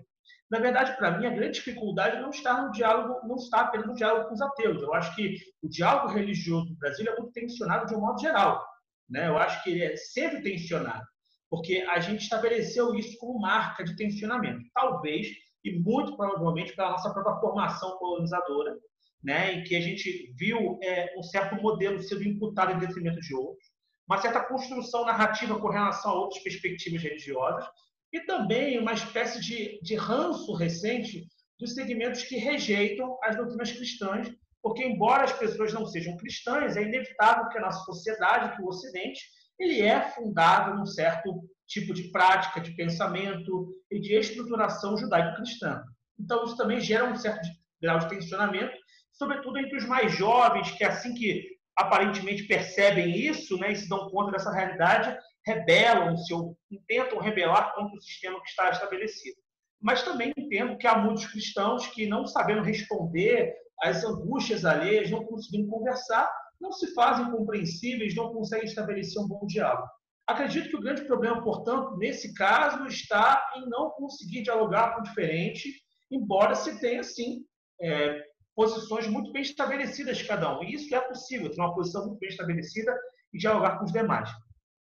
[0.50, 3.94] na verdade, para mim, a grande dificuldade não está no diálogo, não está apenas no
[3.94, 4.82] diálogo com os ateus.
[4.82, 8.66] Eu acho que o diálogo religioso no Brasil é muito tensionado de um modo geral.
[9.08, 9.28] Né?
[9.28, 11.04] Eu acho que ele é sempre tensionado,
[11.48, 14.60] porque a gente estabeleceu isso como marca de tensionamento.
[14.74, 15.28] Talvez
[15.64, 18.76] e muito provavelmente pela nossa própria formação colonizadora,
[19.22, 23.34] né, em que a gente viu é, um certo modelo sendo imputado em detrimento de
[23.34, 23.66] outros,
[24.08, 27.64] uma certa construção narrativa com relação a outras perspectivas religiosas
[28.12, 34.28] e também uma espécie de, de ranço recente dos segmentos que rejeitam as doutrinas cristãs,
[34.62, 38.66] porque embora as pessoas não sejam cristãs, é inevitável que a nossa sociedade, que o
[38.66, 39.20] Ocidente,
[39.58, 45.82] ele é fundado num certo tipo de prática, de pensamento e de estruturação judaico-cristã.
[46.18, 47.48] Então, isso também gera um certo
[47.80, 48.76] grau de tensionamento,
[49.12, 54.10] sobretudo entre os mais jovens, que assim que aparentemente percebem isso né, e se dão
[54.10, 59.36] conta dessa realidade, rebelam-se ou tentam rebelar contra o sistema que está estabelecido.
[59.80, 65.24] Mas também entendo que há muitos cristãos que, não sabendo responder às angústias alheias, não
[65.24, 66.30] conseguindo conversar,
[66.60, 69.88] não se fazem compreensíveis, não conseguem estabelecer um bom diálogo.
[70.30, 75.02] Acredito que o grande problema, portanto, nesse caso, está em não conseguir dialogar com o
[75.02, 75.68] diferente,
[76.08, 77.44] embora se tenha, sim,
[77.82, 78.22] é,
[78.54, 80.62] posições muito bem estabelecidas de cada um.
[80.62, 82.96] E isso é possível, ter uma posição muito bem estabelecida
[83.32, 84.30] e dialogar com os demais.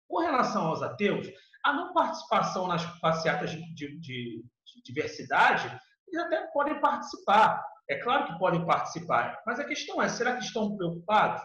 [0.07, 1.27] Com relação aos ateus,
[1.65, 5.67] a não participação nas passeatas de, de, de, de diversidade,
[6.07, 7.61] eles até podem participar.
[7.89, 11.41] É claro que podem participar, mas a questão é: será que estão preocupados?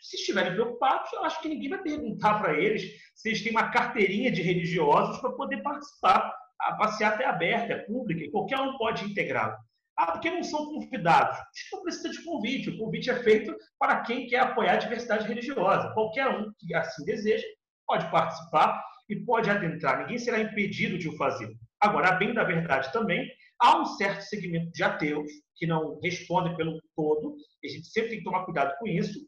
[0.00, 2.82] Se estiverem preocupados, eu acho que ninguém vai perguntar para eles
[3.14, 6.32] se eles têm uma carteirinha de religiosos para poder participar.
[6.60, 9.58] A passeata é aberta, é pública, e qualquer um pode integrá-la.
[9.98, 11.38] Ah, porque não são convidados?
[11.72, 12.70] Não precisa de convite.
[12.70, 15.92] O convite é feito para quem quer apoiar a diversidade religiosa.
[15.94, 17.46] Qualquer um que assim deseja
[17.86, 20.00] pode participar e pode adentrar.
[20.00, 21.48] Ninguém será impedido de o fazer.
[21.80, 23.26] Agora, bem da verdade também,
[23.58, 28.10] há um certo segmento de ateus que não respondem pelo todo, e a gente sempre
[28.10, 29.18] tem que tomar cuidado com isso,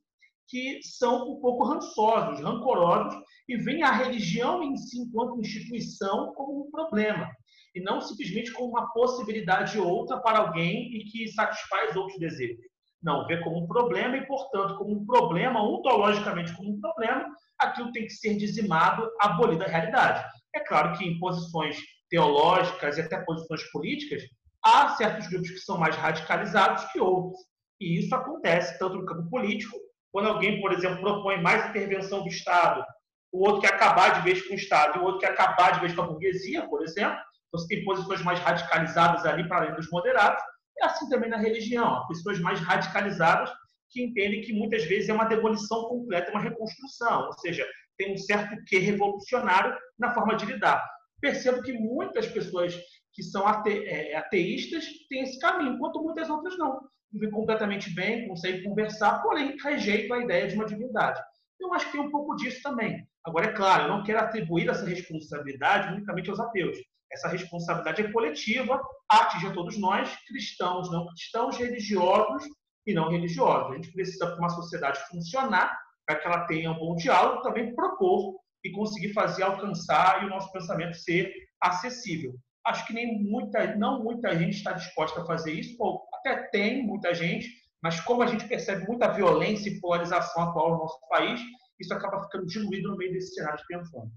[0.48, 6.66] que são um pouco rançosos, rancorosos e veem a religião em si, enquanto instituição, como
[6.66, 7.28] um problema
[7.74, 12.58] e não simplesmente como uma possibilidade outra para alguém e que satisfaz outros desejos.
[13.00, 17.24] Não, vê como um problema e, portanto, como um problema, ontologicamente como um problema,
[17.58, 20.24] aquilo tem que ser dizimado, abolido da realidade.
[20.54, 21.78] É claro que em posições
[22.10, 24.22] teológicas e até posições políticas,
[24.64, 27.38] há certos grupos que são mais radicalizados que outros.
[27.80, 29.76] E isso acontece tanto no campo político,
[30.12, 32.84] quando alguém, por exemplo, propõe mais intervenção do Estado,
[33.32, 35.80] o outro quer acabar de vez com o Estado e o outro quer acabar de
[35.80, 37.18] vez com a burguesia, por exemplo,
[37.48, 40.42] então, você tem posições mais radicalizadas ali para além dos moderados,
[40.76, 42.06] e assim também na religião.
[42.06, 43.50] Pessoas mais radicalizadas
[43.90, 47.66] que entendem que muitas vezes é uma demolição completa, uma reconstrução, ou seja,
[47.96, 50.86] tem um certo quê revolucionário na forma de lidar.
[51.20, 52.78] Percebo que muitas pessoas
[53.12, 56.80] que são ate é, ateístas têm esse caminho, enquanto muitas outras não.
[57.12, 61.20] Vivem completamente bem, conseguem conversar, porém rejeitam a ideia de uma divindade.
[61.58, 63.06] Eu acho que tem um pouco disso também.
[63.24, 66.78] Agora, é claro, eu não quero atribuir essa responsabilidade unicamente aos ateus.
[67.10, 72.44] Essa responsabilidade é coletiva, atinge a todos nós, cristãos, não cristãos, religiosos
[72.86, 73.72] e não religiosos.
[73.72, 77.74] A gente precisa, para uma sociedade funcionar, para que ela tenha um bom diálogo, também
[77.74, 82.34] propor e conseguir fazer alcançar e o nosso pensamento ser acessível.
[82.68, 86.82] Acho que nem muita, não muita gente está disposta a fazer isso, ou até tem
[86.86, 87.48] muita gente,
[87.82, 91.40] mas como a gente percebe muita violência e polarização atual no nosso país,
[91.80, 94.10] isso acaba ficando diluído no meio desse cenário de pensão.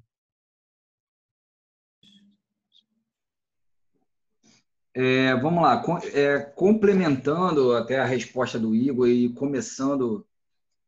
[4.94, 5.82] É, vamos lá,
[6.14, 10.28] é, complementando até a resposta do Igor e começando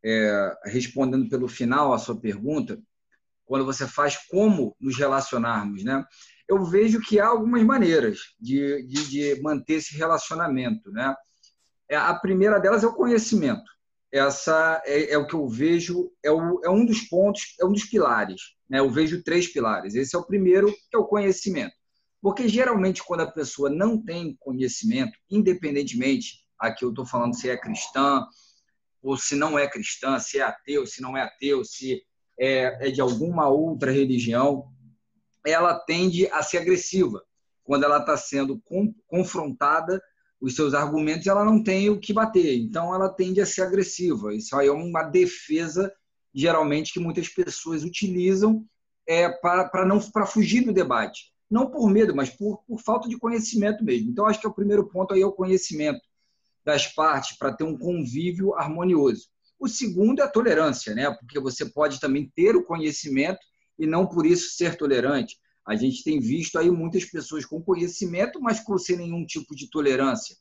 [0.04, 2.78] é, respondendo pelo final a sua pergunta,
[3.46, 6.06] quando você faz como nos relacionarmos, né?
[6.48, 11.16] Eu vejo que há algumas maneiras de, de, de manter esse relacionamento, né?
[11.90, 13.64] É, a primeira delas é o conhecimento.
[14.12, 17.72] Essa é, é o que eu vejo, é, o, é um dos pontos, é um
[17.72, 18.42] dos pilares.
[18.70, 18.80] Né?
[18.80, 19.96] Eu vejo três pilares.
[19.96, 21.74] Esse é o primeiro, que é o conhecimento.
[22.22, 27.58] Porque geralmente, quando a pessoa não tem conhecimento, independentemente, aqui eu estou falando se é
[27.58, 28.26] cristã
[29.02, 32.02] ou se não é cristã, se é ateu, se não é ateu, se
[32.40, 34.73] é, é de alguma outra religião,
[35.46, 37.24] ela tende a ser agressiva.
[37.64, 38.62] Quando ela está sendo
[39.08, 40.02] confrontada,
[40.42, 42.58] os seus argumentos, ela não tem o que bater.
[42.58, 44.34] Então, ela tende a ser agressiva.
[44.34, 45.94] Isso aí é uma defesa,
[46.34, 48.66] geralmente, que muitas pessoas utilizam
[49.08, 53.16] é, para não para fugir do debate não por medo, mas por, por falta de
[53.16, 54.10] conhecimento mesmo.
[54.10, 56.02] Então, acho que é o primeiro ponto aí é o conhecimento
[56.66, 59.28] das partes para ter um convívio harmonioso.
[59.60, 61.12] O segundo é a tolerância, né?
[61.12, 63.40] Porque você pode também ter o conhecimento
[63.78, 65.38] e não por isso ser tolerante.
[65.66, 69.70] A gente tem visto aí muitas pessoas com conhecimento, mas com sem nenhum tipo de
[69.70, 70.36] tolerância.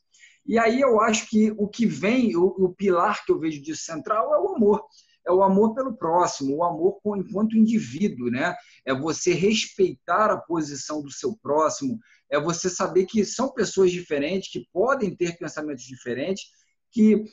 [0.45, 3.75] E aí eu acho que o que vem, o, o pilar que eu vejo de
[3.75, 4.83] central é o amor
[5.25, 8.55] é o amor pelo próximo, o amor enquanto indivíduo, né?
[8.85, 14.51] É você respeitar a posição do seu próximo, é você saber que são pessoas diferentes,
[14.51, 16.45] que podem ter pensamentos diferentes,
[16.91, 17.23] que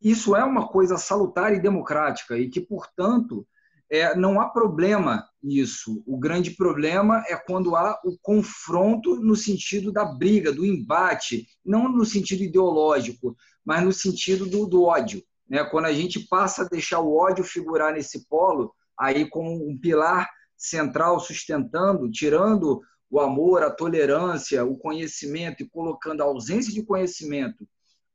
[0.00, 3.46] isso é uma coisa salutar e democrática e que, portanto,
[3.90, 6.02] é, não há problema nisso.
[6.06, 11.88] O grande problema é quando há o confronto no sentido da briga, do embate, não
[11.88, 15.22] no sentido ideológico, mas no sentido do, do ódio.
[15.48, 15.64] Né?
[15.64, 20.28] Quando a gente passa a deixar o ódio figurar nesse polo, aí como um pilar
[20.56, 27.66] central sustentando, tirando o amor, a tolerância, o conhecimento e colocando a ausência de conhecimento,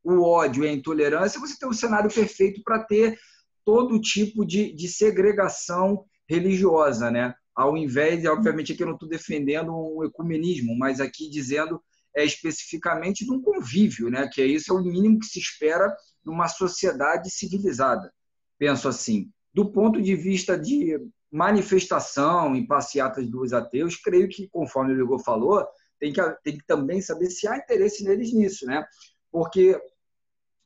[0.04, 3.18] o ódio e a intolerância, você tem um cenário perfeito para ter
[3.66, 7.34] todo tipo de, de segregação religiosa, né?
[7.56, 11.82] Ao invés, obviamente, aqui eu não estou defendendo um ecumenismo, mas aqui dizendo
[12.16, 14.30] é, especificamente de um convívio, né?
[14.32, 15.94] Que é isso é o mínimo que se espera
[16.26, 18.12] numa sociedade civilizada.
[18.58, 20.98] Penso assim, do ponto de vista de
[21.32, 25.66] manifestação em passeatas dos ateus, creio que, conforme o Igor falou,
[26.00, 28.86] tem que, tem que também saber se há interesse neles nisso, né?
[29.32, 29.80] Porque,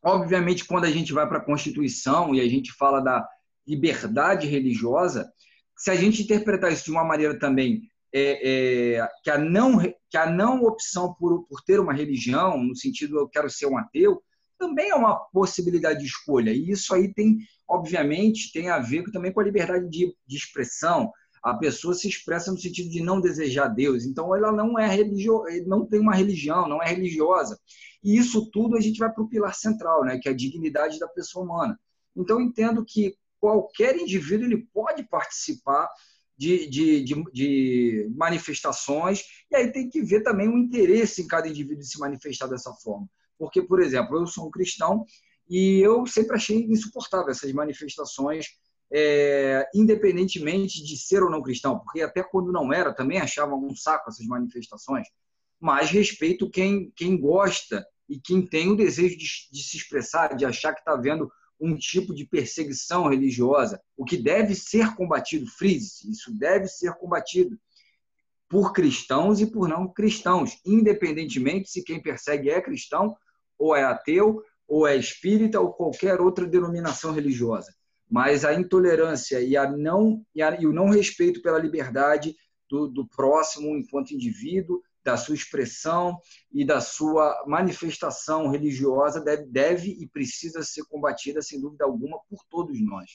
[0.08, 3.28] obviamente, quando a gente vai para a Constituição e a gente fala da
[3.68, 5.30] liberdade religiosa,
[5.76, 7.82] se a gente interpretar isso de uma maneira também
[8.14, 9.78] é, é, que, a não,
[10.10, 13.78] que a não opção por, por ter uma religião, no sentido eu quero ser um
[13.78, 14.24] ateu,
[14.58, 16.52] também é uma possibilidade de escolha.
[16.52, 21.12] E isso aí tem, obviamente, tem a ver também com a liberdade de, de expressão.
[21.48, 24.06] A pessoa se expressa no sentido de não desejar Deus.
[24.06, 25.44] Então, ela não é religio...
[25.66, 27.60] não tem uma religião, não é religiosa.
[28.04, 30.20] E isso tudo a gente vai para o pilar central, né?
[30.20, 31.80] que é a dignidade da pessoa humana.
[32.16, 35.90] Então, entendo que qualquer indivíduo ele pode participar
[36.38, 41.48] de, de, de, de, manifestações, e aí tem que ver também o interesse em cada
[41.48, 43.10] indivíduo se manifestar dessa forma.
[43.40, 45.06] Porque, por exemplo, eu sou um cristão
[45.50, 48.48] e eu sempre achei insuportável essas manifestações,
[48.92, 53.76] é, independentemente de ser ou não cristão, porque até quando não era, também achava um
[53.76, 55.08] saco essas manifestações,
[55.60, 60.46] mas respeito quem, quem gosta e quem tem o desejo de, de se expressar, de
[60.46, 66.10] achar que está vendo um tipo de perseguição religiosa, o que deve ser combatido, frise
[66.10, 67.58] isso deve ser combatido
[68.48, 73.16] por cristãos e por não cristãos, independentemente se quem persegue é cristão
[73.58, 77.74] ou é ateu ou é espírita ou qualquer outra denominação religiosa.
[78.10, 82.36] Mas a intolerância e, a não, e, a, e o não respeito pela liberdade
[82.70, 86.20] do, do próximo enquanto indivíduo da sua expressão
[86.52, 92.44] e da sua manifestação religiosa deve, deve e precisa ser combatida, sem dúvida alguma, por
[92.50, 93.10] todos nós.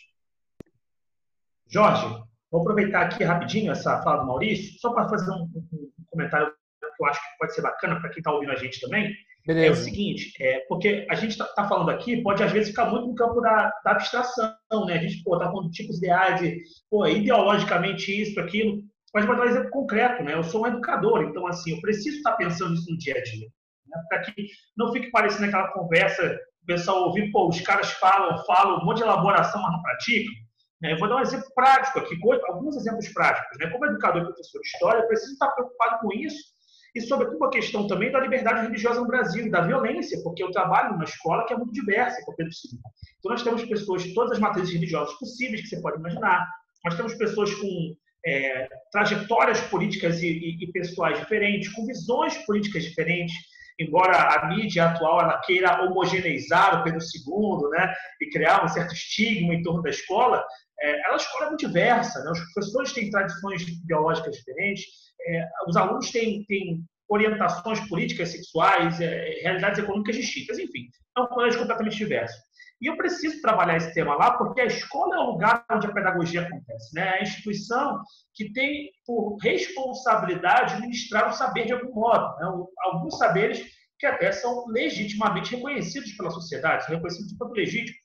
[1.68, 2.06] Jorge,
[2.50, 6.50] vou aproveitar aqui rapidinho essa fala do Maurício, só para fazer um, um, comentário
[6.80, 9.14] que eu acho que pode ser bacana para quem está ouvindo a gente também.
[9.44, 9.66] Beleza.
[9.66, 12.86] É o seguinte, é, porque a gente está tá falando aqui, pode às vezes ficar
[12.86, 14.54] muito no campo da, da abstração,
[14.86, 14.94] né?
[14.94, 18.80] A gente está falando de tipos ideais, de, pô, ideologicamente isso, aquilo.
[19.12, 20.34] Mas vou dar um exemplo concreto, né?
[20.34, 23.48] Eu sou um educador, então assim, eu preciso estar pensando nisso no dia a dia,
[23.88, 24.02] né?
[24.08, 28.78] para que não fique parecendo aquela conversa, o pessoal ouvir, pô, os caras falam, falam
[28.78, 30.32] um monte de elaboração, mas não praticam.
[30.80, 30.92] Né?
[30.92, 33.58] Eu vou dar um exemplo prático aqui, alguns exemplos práticos.
[33.58, 33.68] Né?
[33.70, 36.51] Como educador e professor de história, eu preciso estar preocupado com isso
[36.94, 40.92] e sobretudo a questão também da liberdade religiosa no Brasil, da violência, porque eu trabalho
[40.92, 42.78] numa escola que é muito diversa, com Pedro II.
[43.18, 46.46] Então nós temos pessoas de todas as matrizes religiosas possíveis que você pode imaginar.
[46.84, 47.94] Nós temos pessoas com
[48.26, 53.34] é, trajetórias políticas e, e, e, pessoais diferentes, com visões políticas diferentes,
[53.78, 58.92] embora a mídia atual ela queira homogeneizar o Pedro II, né, e criar um certo
[58.92, 60.44] estigma em torno da escola,
[60.80, 62.30] é, ela é escola muito diversa, né?
[62.32, 64.84] os professores têm tradições biológicas diferentes,
[65.26, 71.26] é, os alunos têm, têm orientações políticas, sexuais, é, realidades econômicas distintas, enfim, é um
[71.26, 72.36] colégio completamente diverso.
[72.80, 75.92] E eu preciso trabalhar esse tema lá, porque a escola é o lugar onde a
[75.92, 76.92] pedagogia acontece.
[76.92, 77.02] Né?
[77.02, 78.00] É a instituição
[78.34, 82.36] que tem por responsabilidade ministrar o saber de algum modo.
[82.38, 82.66] Né?
[82.80, 83.64] Alguns saberes
[84.00, 88.00] que até são legitimamente reconhecidos pela sociedade, são reconhecidos como legítimos.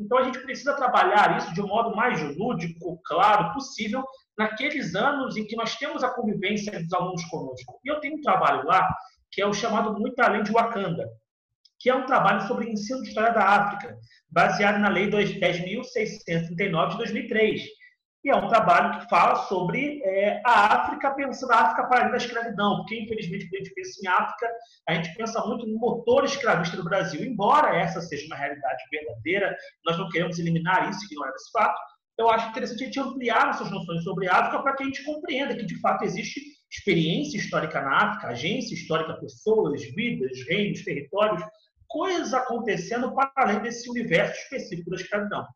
[0.00, 4.02] Então, a gente precisa trabalhar isso de um modo mais lúdico, claro, possível,
[4.36, 7.80] naqueles anos em que nós temos a convivência dos alunos conosco.
[7.84, 8.88] E eu tenho um trabalho lá
[9.30, 11.08] que é o chamado Muito Além de Wakanda,
[11.80, 13.98] que é um trabalho sobre ensino de história da África,
[14.30, 17.62] baseado na Lei 10.639 de 2003.
[18.24, 22.10] E é um trabalho que fala sobre é, a África, pensando a África para além
[22.12, 24.50] da escravidão, porque, infelizmente, quando a gente pensa em África,
[24.88, 27.22] a gente pensa muito no motor escravista do Brasil.
[27.22, 31.78] Embora essa seja uma realidade verdadeira, nós não queremos eliminar isso, ignorar esse fato,
[32.16, 35.56] eu acho interessante a gente ampliar nossas noções sobre África para que a gente compreenda
[35.56, 41.42] que, de fato, existe experiência histórica na África, agência histórica, pessoas, vidas, reinos, territórios,
[41.88, 45.46] coisas acontecendo para além desse universo específico da escravidão.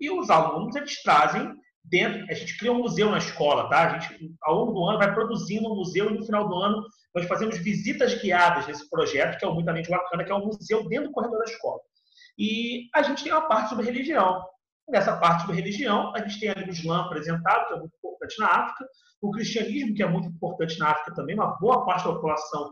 [0.00, 3.84] E os alunos, eles trazem dentro, a gente cria um museu na escola, tá?
[3.84, 6.82] A gente, ao longo do ano, vai produzindo um museu e no final do ano
[7.14, 11.08] nós fazemos visitas guiadas nesse projeto, que é muito bacana, que é um museu dentro
[11.08, 11.80] do corredor da escola.
[12.38, 14.42] E a gente tem uma parte sobre religião.
[14.88, 18.38] Nessa parte sobre religião, a gente tem ali o Islã apresentado, que é muito importante
[18.38, 18.86] na África,
[19.22, 22.70] o cristianismo, que é muito importante na África também, uma boa parte da população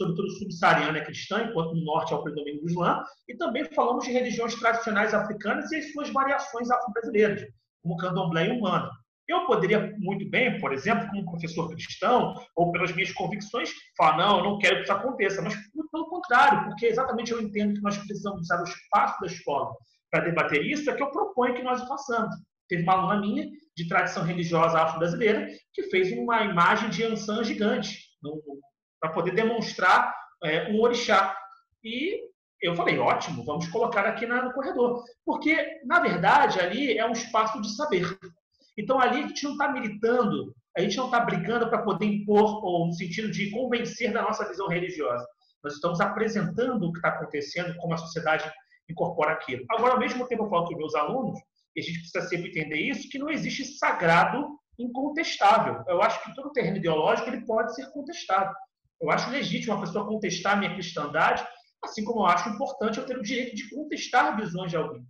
[0.00, 4.06] sobretudo subsaariana é cristã, enquanto no norte é o predomínio do Islã, e também falamos
[4.06, 7.42] de religiões tradicionais africanas e as suas variações afro-brasileiras,
[7.82, 8.90] como o candomblé e o humano.
[9.28, 14.38] Eu poderia muito bem, por exemplo, como professor cristão, ou pelas minhas convicções, falar, não,
[14.38, 15.54] eu não quero que isso aconteça, mas
[15.92, 19.72] pelo contrário, porque exatamente eu entendo que nós precisamos usar o espaço da escola
[20.10, 22.34] para debater isso, é que eu proponho que nós o façamos.
[22.68, 27.98] Teve uma aluna minha, de tradição religiosa afro-brasileira, que fez uma imagem de Ansan gigante
[29.00, 31.36] para poder demonstrar é, um orixá.
[31.82, 32.20] E
[32.60, 35.02] eu falei, ótimo, vamos colocar aqui na, no corredor.
[35.24, 38.06] Porque, na verdade, ali é um espaço de saber.
[38.76, 42.64] Então, ali a gente não está militando, a gente não está brigando para poder impor,
[42.64, 45.26] ou no sentido de convencer da nossa visão religiosa.
[45.62, 48.50] Nós estamos apresentando o que está acontecendo, como a sociedade
[48.90, 49.64] incorpora aquilo.
[49.70, 51.38] Agora, ao mesmo tempo, eu falo para os meus alunos,
[51.76, 55.82] e a gente precisa sempre entender isso, que não existe sagrado incontestável.
[55.86, 58.54] Eu acho que todo terreno ideológico ele pode ser contestado.
[59.00, 61.46] Eu acho legítimo uma pessoa contestar a minha cristandade,
[61.82, 65.02] assim como eu acho importante eu ter o direito de contestar visões de alguém.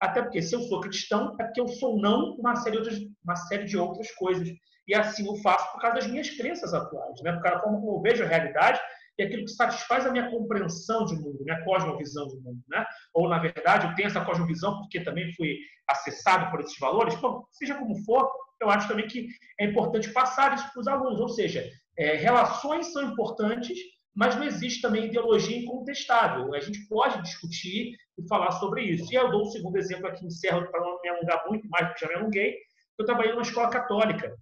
[0.00, 2.98] Até porque, se eu sou cristão, é porque eu sou não uma série, de outras,
[3.24, 4.48] uma série de outras coisas.
[4.86, 7.32] E assim eu faço por causa das minhas crenças atuais, né?
[7.32, 8.78] por causa forma como eu vejo a realidade
[9.18, 12.60] e aquilo que satisfaz a minha compreensão de mundo, minha cosmovisão de mundo.
[12.68, 12.84] Né?
[13.12, 15.58] Ou, na verdade, eu tenho essa cosmovisão porque também fui
[15.88, 17.14] acessado por esses valores.
[17.16, 19.28] Bom, seja como for, eu acho também que
[19.60, 21.64] é importante passar isso para os alunos, ou seja,
[21.96, 23.78] é, relações são importantes,
[24.14, 26.54] mas não existe também ideologia incontestável.
[26.54, 29.12] A gente pode discutir e falar sobre isso.
[29.12, 32.04] E eu dou um segundo exemplo aqui, encerro para não me alongar muito mais, porque
[32.04, 32.56] já me alonguei.
[32.98, 34.32] Eu trabalhei numa escola católica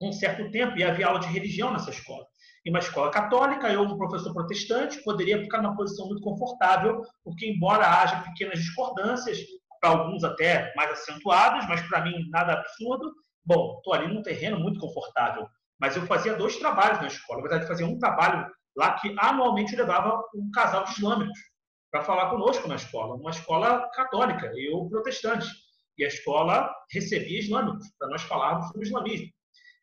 [0.00, 2.26] um certo tempo e havia aula de religião nessa escola.
[2.66, 7.46] Em uma escola católica, eu, um professor protestante, poderia ficar numa posição muito confortável, porque,
[7.46, 9.38] embora haja pequenas discordâncias,
[9.80, 13.14] para alguns até mais acentuadas, mas para mim nada absurdo,
[13.44, 15.46] bom, estou ali num terreno muito confortável.
[15.78, 17.40] Mas eu fazia dois trabalhos na escola.
[17.40, 18.44] Na verdade, fazia um trabalho
[18.76, 21.38] lá que anualmente levava um casal de islâmicos
[21.92, 25.46] para falar conosco na escola, uma escola católica, eu protestante.
[25.96, 29.35] E a escola recebia islâmicos para nós falarmos sobre islamismo.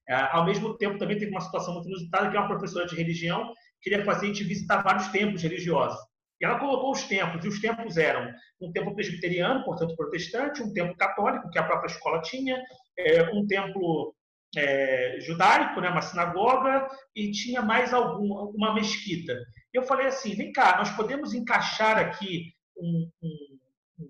[0.07, 3.53] É, ao mesmo tempo, também teve uma situação muito inusitada, que uma professora de religião
[3.81, 5.99] queria fazer a gente visitar vários templos religiosos.
[6.41, 8.29] E ela colocou os templos, e os templos eram
[8.59, 12.61] um templo presbiteriano, portanto protestante, um templo católico, que a própria escola tinha,
[12.97, 14.13] é, um templo
[14.55, 19.37] é, judaico, né, uma sinagoga, e tinha mais algum, uma mesquita.
[19.73, 23.59] Eu falei assim, vem cá, nós podemos encaixar aqui um, um,
[24.01, 24.09] um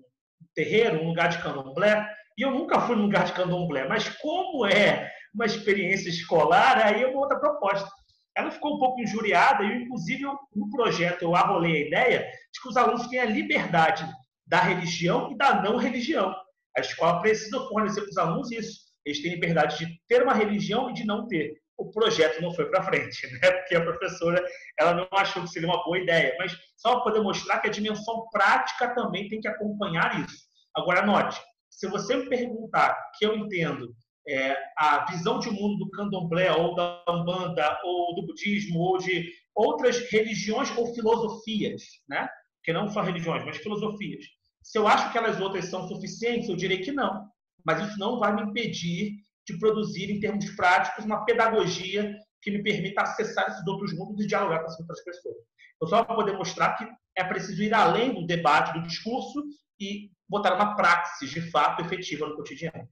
[0.54, 2.06] terreiro, um lugar de candomblé?
[2.36, 7.02] E eu nunca fui num lugar de candomblé, mas como é uma experiência escolar, aí
[7.02, 7.90] é uma outra proposta.
[8.36, 10.24] Ela ficou um pouco injuriada e, inclusive,
[10.54, 14.08] no projeto eu arrolei a ideia de que os alunos têm a liberdade
[14.46, 16.34] da religião e da não religião.
[16.76, 18.80] A escola precisa fornecer para os alunos isso.
[19.04, 21.54] Eles têm liberdade de ter uma religião e de não ter.
[21.76, 23.50] O projeto não foi para frente, né?
[23.50, 24.44] porque a professora
[24.78, 26.34] ela não achou que seria uma boa ideia.
[26.38, 30.44] Mas só para poder mostrar que a dimensão prática também tem que acompanhar isso.
[30.76, 33.94] Agora, note, se você me perguntar que eu entendo
[34.26, 39.30] é, a visão de mundo do candomblé, ou da umbanda, ou do budismo, ou de
[39.54, 42.28] outras religiões ou filosofias, né?
[42.62, 44.24] que não são religiões, mas filosofias.
[44.62, 47.28] Se eu acho que elas outras são suficientes, eu direi que não.
[47.64, 49.12] Mas isso não vai me impedir
[49.46, 54.28] de produzir, em termos práticos, uma pedagogia que me permita acessar esses outros mundos e
[54.28, 55.36] dialogar com essas outras pessoas.
[55.76, 59.44] Então, só para poder mostrar que é preciso ir além do debate, do discurso
[59.78, 62.88] e botar uma praxis, de fato, efetiva no cotidiano.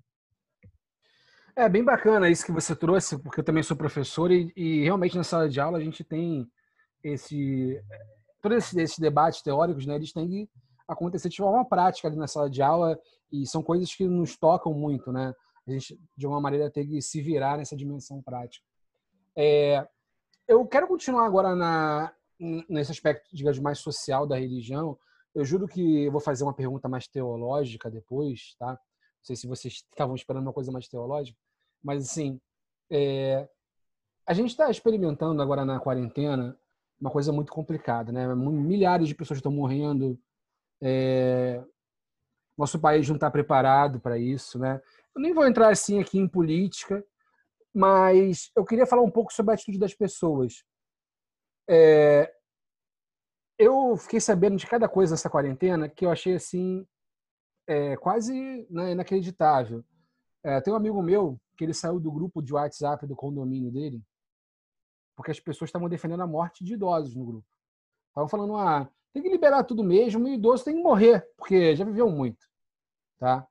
[1.54, 5.16] É bem bacana isso que você trouxe, porque eu também sou professor e, e realmente
[5.16, 6.50] na sala de aula a gente tem
[7.04, 7.78] esse
[8.40, 9.94] todos esses, debates teóricos, né?
[9.94, 10.50] Eles têm que
[10.88, 12.98] acontecer de forma prática ali na sala de aula
[13.30, 15.34] e são coisas que nos tocam muito, né?
[15.66, 18.64] A gente de uma maneira tem que se virar nessa dimensão prática.
[19.36, 19.86] É,
[20.48, 22.12] eu quero continuar agora na
[22.68, 24.98] nesse aspecto, digamos, mais social da religião.
[25.32, 28.76] Eu juro que eu vou fazer uma pergunta mais teológica depois, tá?
[29.22, 31.38] Não sei se vocês estavam esperando uma coisa mais teológica,
[31.80, 32.40] mas assim,
[32.90, 33.48] é,
[34.26, 36.58] a gente está experimentando agora na quarentena
[37.00, 38.26] uma coisa muito complicada, né?
[38.34, 40.18] Milhares de pessoas estão morrendo.
[40.80, 41.62] É,
[42.58, 44.82] nosso país não está preparado para isso, né?
[45.14, 47.04] Eu nem vou entrar assim aqui em política,
[47.72, 50.64] mas eu queria falar um pouco sobre a atitude das pessoas.
[51.68, 52.32] É,
[53.56, 56.84] eu fiquei sabendo de cada coisa nessa quarentena que eu achei assim
[57.66, 59.84] é, quase né, inacreditável.
[60.44, 64.02] É, tem um amigo meu que ele saiu do grupo de WhatsApp do condomínio dele
[65.16, 67.46] porque as pessoas estavam defendendo a morte de idosos no grupo.
[68.08, 71.84] Estavam falando, ah, tem que liberar tudo mesmo e idoso tem que morrer, porque já
[71.84, 72.46] viveu muito.
[73.18, 73.46] Tá?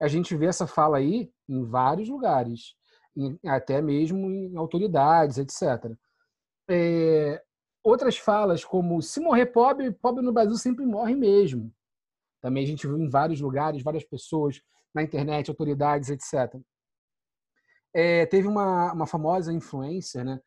[0.00, 2.74] A gente vê essa fala aí em vários lugares,
[3.16, 5.96] em, até mesmo em autoridades, etc.
[6.68, 7.42] É,
[7.82, 11.72] outras falas, como se morrer pobre, pobre no Brasil sempre morre mesmo.
[12.40, 14.60] Também a gente viu em vários lugares, várias pessoas
[14.94, 16.60] na internet, autoridades, etc.
[17.92, 20.40] É, teve uma, uma famosa influencer, né?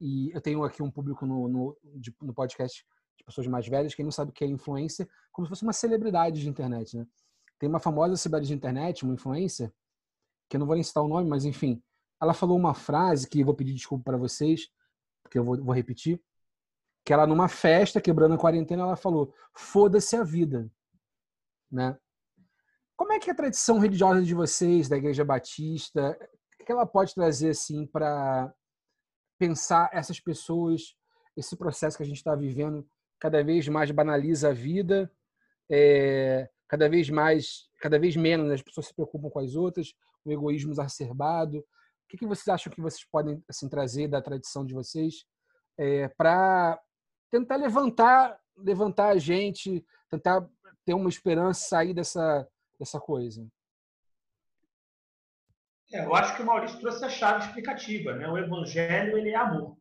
[0.00, 2.84] E eu tenho aqui um público no, no, de, no podcast
[3.16, 5.72] de pessoas mais velhas, quem não sabe o que é influencer, como se fosse uma
[5.72, 7.06] celebridade de internet, né?
[7.58, 9.72] Tem uma famosa celebridade de internet, uma influencer,
[10.48, 11.82] que eu não vou nem citar o nome, mas enfim,
[12.20, 14.68] ela falou uma frase que eu vou pedir desculpa para vocês,
[15.22, 16.22] porque eu vou, vou repetir,
[17.04, 20.70] que ela numa festa, quebrando a quarentena, ela falou: "Foda-se a vida"
[21.70, 21.96] né?
[22.96, 26.18] Como é que é a tradição religiosa de vocês, da Igreja Batista,
[26.68, 28.52] que ela pode trazer assim para
[29.38, 30.94] pensar essas pessoas,
[31.34, 32.86] esse processo que a gente está vivendo,
[33.18, 35.10] cada vez mais banaliza a vida,
[35.70, 39.94] é, cada vez mais, cada vez menos as pessoas se preocupam com as outras,
[40.24, 41.58] o egoísmo exacerbado.
[41.58, 41.64] O
[42.10, 45.24] que, que vocês acham que vocês podem assim trazer da tradição de vocês
[45.78, 46.78] é, para
[47.30, 50.48] tentar levantar, levantar a gente, tentar
[50.84, 52.48] ter uma esperança sair dessa,
[52.78, 53.46] dessa coisa?
[55.92, 58.14] É, eu acho que o Maurício trouxe a chave explicativa.
[58.14, 58.28] Né?
[58.28, 59.76] O evangelho ele é amor.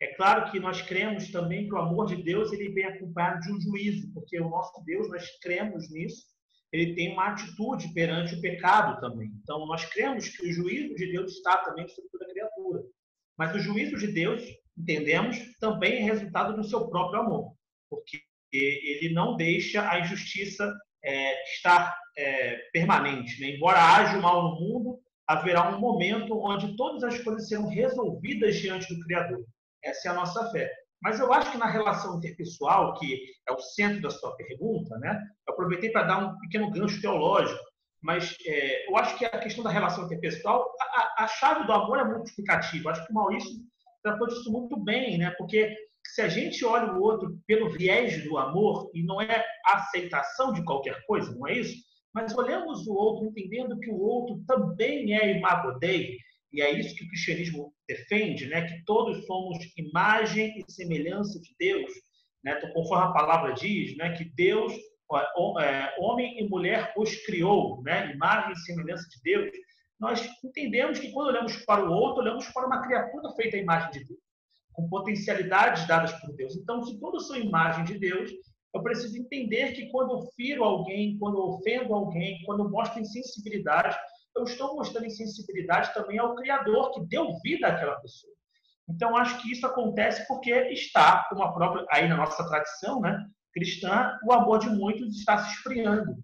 [0.00, 3.52] É claro que nós cremos também que o amor de Deus ele vem acompanhado de
[3.52, 6.24] um juízo, porque o nosso Deus, nós cremos nisso,
[6.72, 9.30] ele tem uma atitude perante o pecado também.
[9.42, 12.82] Então, nós cremos que o juízo de Deus está também sobre toda criatura.
[13.38, 14.42] Mas o juízo de Deus,
[14.76, 17.54] entendemos, também é resultado do seu próprio amor,
[17.88, 18.22] porque
[18.56, 20.72] ele não deixa a injustiça
[21.04, 23.40] é, estar é, permanente.
[23.40, 23.50] Né?
[23.50, 28.56] Embora haja o mal no mundo, haverá um momento onde todas as coisas serão resolvidas
[28.56, 29.44] diante do Criador.
[29.82, 30.70] Essa é a nossa fé.
[31.02, 35.20] Mas eu acho que na relação interpessoal, que é o centro da sua pergunta, né?
[35.48, 37.60] Eu aproveitei para dar um pequeno gancho teológico,
[38.00, 41.98] mas é, eu acho que a questão da relação interpessoal, a, a, chave do amor
[41.98, 42.90] é multiplicativa.
[42.90, 43.50] Acho que o Maurício
[44.02, 45.30] tratou disso muito bem, né?
[45.38, 45.76] Porque
[46.12, 50.62] se a gente olha o outro pelo viés do amor, e não é aceitação de
[50.62, 51.74] qualquer coisa, não é isso?
[52.14, 56.18] Mas olhamos o outro entendendo que o outro também é imago Dei,
[56.52, 58.60] e é isso que o cristianismo defende, né?
[58.66, 61.90] que todos somos imagem e semelhança de Deus,
[62.44, 62.56] né?
[62.58, 64.14] então, conforme a palavra diz, né?
[64.14, 64.70] que Deus,
[65.62, 68.12] é, homem e mulher, os criou, né?
[68.12, 69.50] imagem e semelhança de Deus.
[69.98, 73.90] Nós entendemos que quando olhamos para o outro, olhamos para uma criatura feita à imagem
[73.92, 74.20] de Deus,
[74.72, 76.56] com potencialidades dadas por Deus.
[76.56, 78.30] Então, se todos são imagem de Deus,
[78.74, 83.00] eu preciso entender que quando eu firo alguém, quando eu ofendo alguém, quando eu mostro
[83.00, 83.96] insensibilidade,
[84.34, 88.32] eu estou mostrando insensibilidade também ao Criador que deu vida àquela pessoa.
[88.88, 93.24] Então, acho que isso acontece porque está, como a própria, aí na nossa tradição né,
[93.52, 96.16] cristã, o amor de muitos está se esfriando.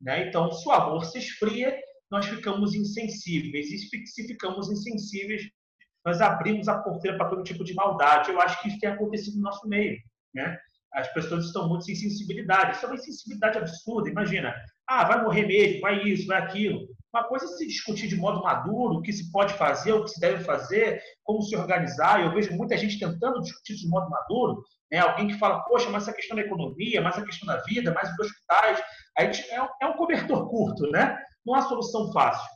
[0.00, 0.28] Né?
[0.28, 1.76] Então, se o amor se esfria,
[2.10, 3.70] nós ficamos insensíveis.
[3.70, 5.42] E se ficamos insensíveis,
[6.06, 8.30] nós abrimos a porteira para todo tipo de maldade.
[8.30, 9.98] Eu acho que isso tem acontecido no nosso meio.
[10.32, 10.56] Né?
[10.94, 12.76] As pessoas estão muito sem sensibilidade.
[12.76, 14.08] Isso é uma insensibilidade absurda.
[14.08, 14.54] Imagina,
[14.88, 16.86] ah, vai morrer mesmo, vai isso, vai aquilo.
[17.12, 20.10] Uma coisa é se discutir de modo maduro o que se pode fazer, o que
[20.10, 22.22] se deve fazer, como se organizar.
[22.22, 24.62] Eu vejo muita gente tentando discutir de modo maduro.
[24.92, 25.00] Né?
[25.00, 28.12] Alguém que fala, poxa, mas a questão da economia, mas a questão da vida, mais
[28.12, 28.80] os hospitais.
[29.18, 29.28] Aí
[29.80, 31.18] é um cobertor curto, né?
[31.44, 32.55] Não há solução fácil.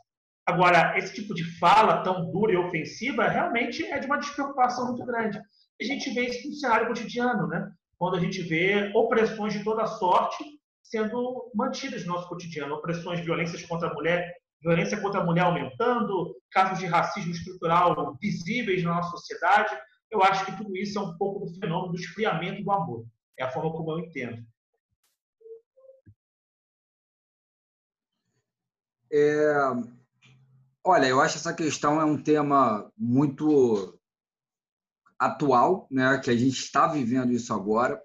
[0.50, 5.06] Agora, esse tipo de fala tão dura e ofensiva realmente é de uma despreocupação muito
[5.06, 5.40] grande.
[5.80, 7.70] A gente vê isso no cenário cotidiano, né?
[7.96, 10.44] Quando a gente vê opressões de toda sorte
[10.82, 16.34] sendo mantidas no nosso cotidiano, opressões, violências contra a mulher, violência contra a mulher aumentando,
[16.50, 19.72] casos de racismo estrutural visíveis na nossa sociedade.
[20.10, 23.06] Eu acho que tudo isso é um pouco do fenômeno do esfriamento do amor.
[23.38, 24.44] É a forma como eu entendo.
[29.12, 29.99] É,
[30.90, 33.98] olha, eu acho essa questão é um tema muito
[35.18, 36.18] atual, né?
[36.18, 38.00] Que a gente está vivendo isso agora.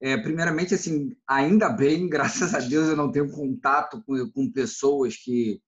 [0.00, 5.16] É, primeiramente, assim, ainda bem, graças a Deus, eu não tenho contato com, com pessoas
[5.16, 5.60] que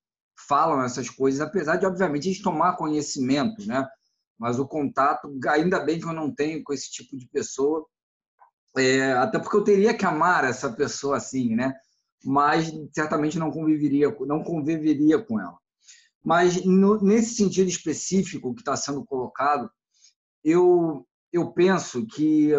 [0.49, 3.87] falam essas coisas, apesar de, obviamente, a gente tomar conhecimento, né?
[4.39, 7.87] Mas o contato, ainda bem que eu não tenho com esse tipo de pessoa,
[8.77, 11.75] é, até porque eu teria que amar essa pessoa assim, né?
[12.25, 15.60] Mas certamente não conviveria, não conviveria com ela.
[16.25, 19.71] Mas no, nesse sentido específico que está sendo colocado,
[20.45, 22.51] eu eu penso que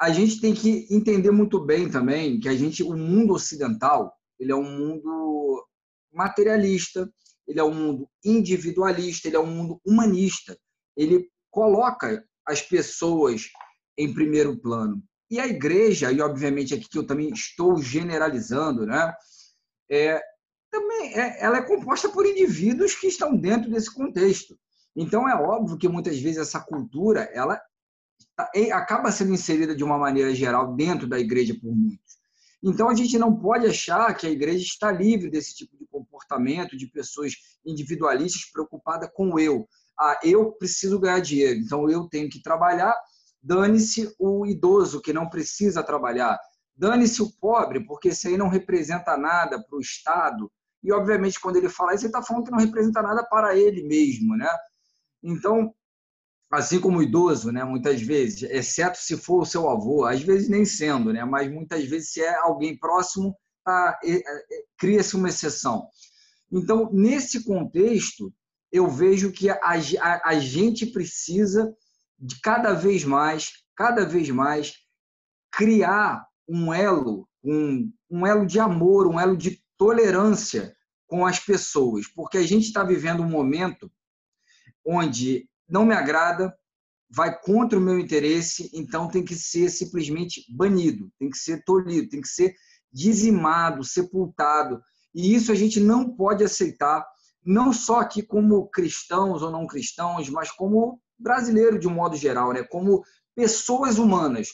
[0.00, 4.50] a gente tem que entender muito bem também que a gente, o mundo ocidental, ele
[4.50, 5.66] é um mundo
[6.12, 7.08] materialista,
[7.46, 10.58] ele é um mundo individualista, ele é um mundo humanista.
[10.96, 13.48] Ele coloca as pessoas
[13.98, 15.02] em primeiro plano.
[15.30, 19.12] E a igreja, e obviamente aqui que eu também estou generalizando, né?
[19.90, 20.20] É,
[20.70, 24.58] também é, ela é composta por indivíduos que estão dentro desse contexto.
[24.94, 27.60] Então é óbvio que muitas vezes essa cultura ela
[28.72, 32.18] acaba sendo inserida de uma maneira geral dentro da igreja por muitos.
[32.62, 36.76] Então a gente não pode achar que a igreja está livre desse tipo de comportamento
[36.76, 39.66] de pessoas individualistas preocupadas com eu.
[39.98, 42.94] Ah, eu preciso ganhar dinheiro, então eu tenho que trabalhar.
[43.42, 46.38] Dane-se o idoso que não precisa trabalhar.
[46.76, 50.50] Dane-se o pobre, porque isso aí não representa nada para o Estado.
[50.82, 53.82] E, obviamente, quando ele fala isso, ele está falando que não representa nada para ele
[53.82, 54.36] mesmo.
[54.36, 54.48] Né?
[55.22, 55.74] Então,
[56.50, 60.48] assim como o idoso, né, muitas vezes, exceto se for o seu avô, às vezes
[60.48, 63.98] nem sendo, né, mas muitas vezes se é alguém próximo, tá,
[64.76, 65.86] cria-se uma exceção.
[66.50, 68.32] Então, nesse contexto,
[68.72, 71.72] eu vejo que a, a, a gente precisa
[72.18, 74.74] de cada vez mais, cada vez mais,
[75.50, 80.76] criar um elo, um, um elo de amor, um elo de tolerância
[81.06, 83.90] com as pessoas, porque a gente está vivendo um momento
[84.86, 86.54] onde não me agrada,
[87.08, 92.10] vai contra o meu interesse, então tem que ser simplesmente banido, tem que ser tolhido,
[92.10, 92.54] tem que ser
[92.92, 94.82] dizimado, sepultado.
[95.14, 97.02] E isso a gente não pode aceitar,
[97.42, 102.52] não só aqui como cristãos ou não cristãos, mas como brasileiro de um modo geral,
[102.52, 102.62] né?
[102.64, 103.02] como
[103.34, 104.50] pessoas humanas,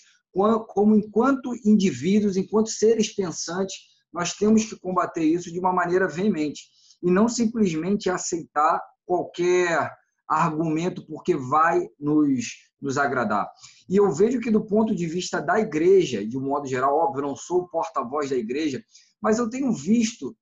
[0.69, 6.63] como enquanto indivíduos, enquanto seres pensantes, nós temos que combater isso de uma maneira veemente
[7.03, 9.93] e não simplesmente aceitar qualquer
[10.27, 12.47] argumento porque vai nos,
[12.81, 13.47] nos agradar.
[13.87, 17.27] E eu vejo que, do ponto de vista da igreja, de um modo geral, óbvio,
[17.27, 18.83] não sou porta-voz da igreja,
[19.21, 20.35] mas eu tenho visto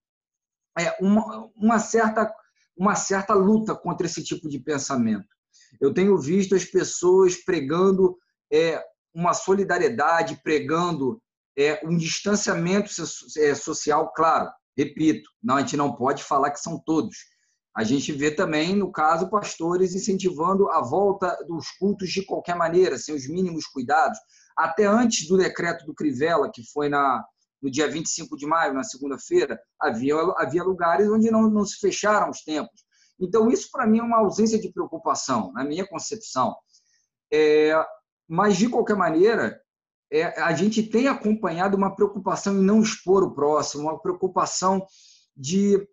[0.78, 2.32] é, uma, uma, certa,
[2.76, 5.26] uma certa luta contra esse tipo de pensamento.
[5.80, 8.16] Eu tenho visto as pessoas pregando
[8.52, 8.80] é,
[9.12, 11.20] uma solidariedade, pregando
[11.56, 12.90] é, um distanciamento
[13.38, 17.16] é, social, claro, repito, não, a gente não pode falar que são todos,
[17.76, 22.96] a gente vê também, no caso, pastores incentivando a volta dos cultos de qualquer maneira,
[22.96, 24.16] sem os mínimos cuidados.
[24.56, 27.24] Até antes do decreto do Crivella, que foi na,
[27.60, 32.30] no dia 25 de maio, na segunda-feira, havia, havia lugares onde não, não se fecharam
[32.30, 32.84] os templos.
[33.18, 36.54] Então, isso para mim é uma ausência de preocupação, na minha concepção.
[37.32, 37.74] É,
[38.28, 39.60] mas, de qualquer maneira,
[40.12, 44.84] é, a gente tem acompanhado uma preocupação em não expor o próximo, uma preocupação
[45.36, 45.86] de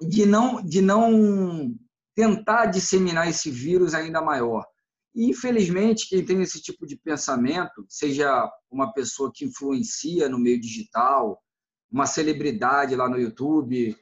[0.00, 1.74] de não, de não
[2.14, 4.64] tentar disseminar esse vírus ainda maior.
[5.14, 11.42] Infelizmente, quem tem esse tipo de pensamento, seja uma pessoa que influencia no meio digital,
[11.90, 13.96] uma celebridade lá no YouTube,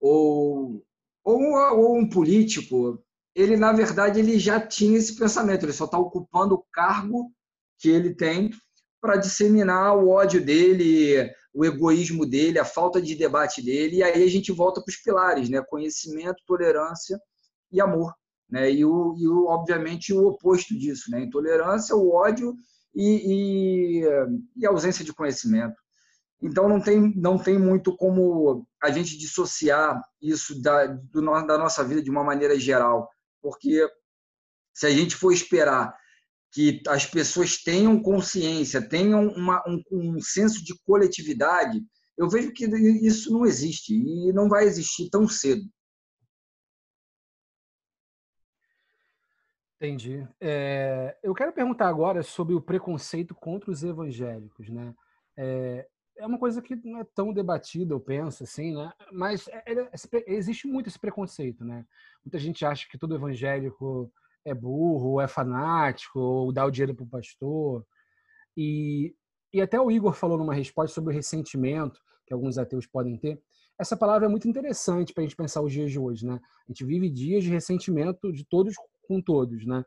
[0.00, 0.84] ou,
[1.24, 1.40] ou,
[1.76, 3.02] ou um político,
[3.34, 7.32] ele, na verdade, ele já tinha esse pensamento, ele só está ocupando o cargo
[7.78, 8.50] que ele tem
[9.00, 14.22] para disseminar o ódio dele, o egoísmo dele, a falta de debate dele, e aí
[14.22, 15.62] a gente volta para os pilares, né?
[15.62, 17.18] Conhecimento, tolerância
[17.72, 18.14] e amor,
[18.48, 18.70] né?
[18.70, 21.22] E, o, e o, obviamente o oposto disso, né?
[21.22, 22.54] Intolerância, o ódio
[22.94, 24.04] e, e,
[24.56, 25.74] e ausência de conhecimento.
[26.42, 31.84] Então não tem não tem muito como a gente dissociar isso da, do, da nossa
[31.84, 33.10] vida de uma maneira geral,
[33.42, 33.86] porque
[34.72, 35.94] se a gente for esperar
[36.52, 41.80] que as pessoas tenham consciência, tenham uma, um, um senso de coletividade,
[42.18, 45.62] eu vejo que isso não existe e não vai existir tão cedo.
[49.76, 50.28] Entendi.
[50.38, 54.94] É, eu quero perguntar agora sobre o preconceito contra os evangélicos, né?
[55.34, 55.88] É,
[56.18, 58.92] é uma coisa que não é tão debatida, eu penso, assim, né?
[59.10, 61.86] Mas é, é existe muito esse preconceito, né?
[62.22, 64.12] Muita gente acha que todo evangélico
[64.44, 67.84] é burro, ou é fanático, ou dá o dinheiro para o pastor.
[68.56, 69.14] E,
[69.52, 73.42] e até o Igor falou numa resposta sobre o ressentimento que alguns ateus podem ter.
[73.78, 76.34] Essa palavra é muito interessante para a gente pensar os dias de hoje, né?
[76.34, 79.84] A gente vive dias de ressentimento de todos com todos, né?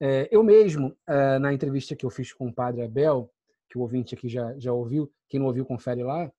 [0.00, 3.30] É, eu mesmo, é, na entrevista que eu fiz com o padre Abel,
[3.68, 6.30] que o ouvinte aqui já, já ouviu, quem não ouviu, confere lá,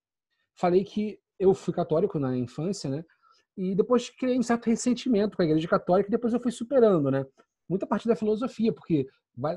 [0.55, 3.05] falei que eu fui católico na infância, né?
[3.57, 7.09] E depois criei um certo ressentimento com a igreja católica e depois eu fui superando,
[7.09, 7.25] né?
[7.67, 9.07] Muita parte da filosofia, porque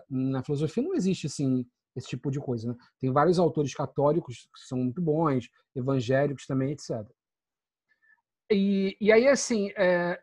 [0.08, 2.68] na filosofia não existe assim esse tipo de coisa.
[2.68, 2.76] Né?
[3.00, 7.04] Tem vários autores católicos que são muito bons, evangélicos também, etc.
[8.50, 10.20] E, e aí, assim, é,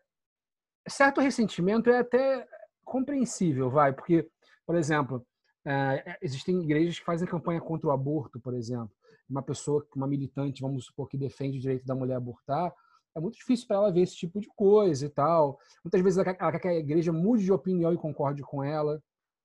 [0.87, 2.47] certo ressentimento é até
[2.83, 4.27] compreensível, vai, porque,
[4.65, 5.25] por exemplo,
[5.65, 8.91] é, existem igrejas que fazem campanha contra o aborto, por exemplo.
[9.29, 12.71] Uma pessoa, uma militante, vamos supor, que defende o direito da mulher a abortar,
[13.15, 15.57] é muito difícil para ela ver esse tipo de coisa e tal.
[15.83, 19.01] Muitas vezes ela quer, que a igreja mude de opinião e concorde com ela,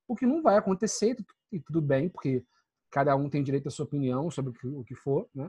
[0.08, 1.16] o que não vai acontecer
[1.52, 2.44] e tudo bem, porque
[2.90, 5.48] cada um tem direito à sua opinião sobre o que for, né?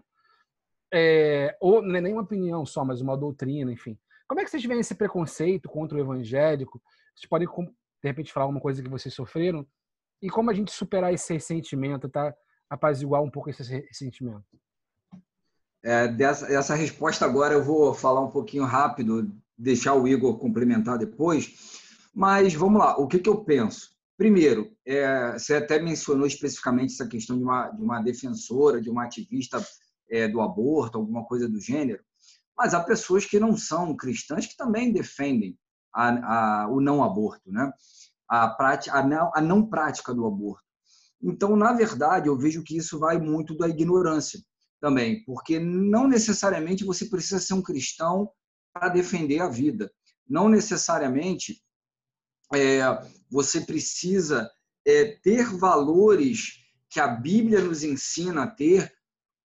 [0.94, 3.98] É, ou não é nem uma opinião só, mas uma doutrina, enfim.
[4.28, 6.82] Como é que vocês veem esse preconceito contra o evangélico?
[7.16, 9.66] Vocês podem, de repente, falar alguma coisa que vocês sofreram?
[10.22, 12.36] E como a gente superar esse ressentimento, tá?
[12.70, 14.46] Apaziguar um pouco esse ressentimento?
[15.84, 20.98] É, dessa, essa resposta agora eu vou falar um pouquinho rápido, deixar o Igor complementar
[20.98, 21.90] depois.
[22.14, 23.92] Mas vamos lá, o que, que eu penso?
[24.18, 29.06] Primeiro, é, você até mencionou especificamente essa questão de uma, de uma defensora, de uma
[29.06, 29.66] ativista
[30.10, 32.04] é, do aborto, alguma coisa do gênero,
[32.56, 35.58] mas há pessoas que não são cristãs que também defendem
[35.94, 37.72] a, a, o não aborto, né?
[38.28, 40.64] a, prática, a, não, a não prática do aborto.
[41.22, 44.40] Então, na verdade, eu vejo que isso vai muito da ignorância
[44.82, 48.30] também, porque não necessariamente você precisa ser um cristão
[48.74, 49.92] para defender a vida.
[50.28, 51.62] Não necessariamente
[52.54, 52.82] é,
[53.30, 54.50] você precisa
[54.86, 56.60] é, ter valores
[56.90, 58.92] que a Bíblia nos ensina a ter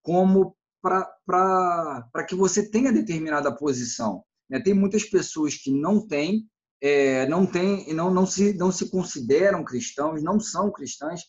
[0.03, 4.25] como para que você tenha determinada posição.
[4.49, 4.61] Né?
[4.61, 6.49] Tem muitas pessoas que não têm,
[6.81, 11.23] é, não têm, não, não, se, não se consideram cristãos, não são cristãs,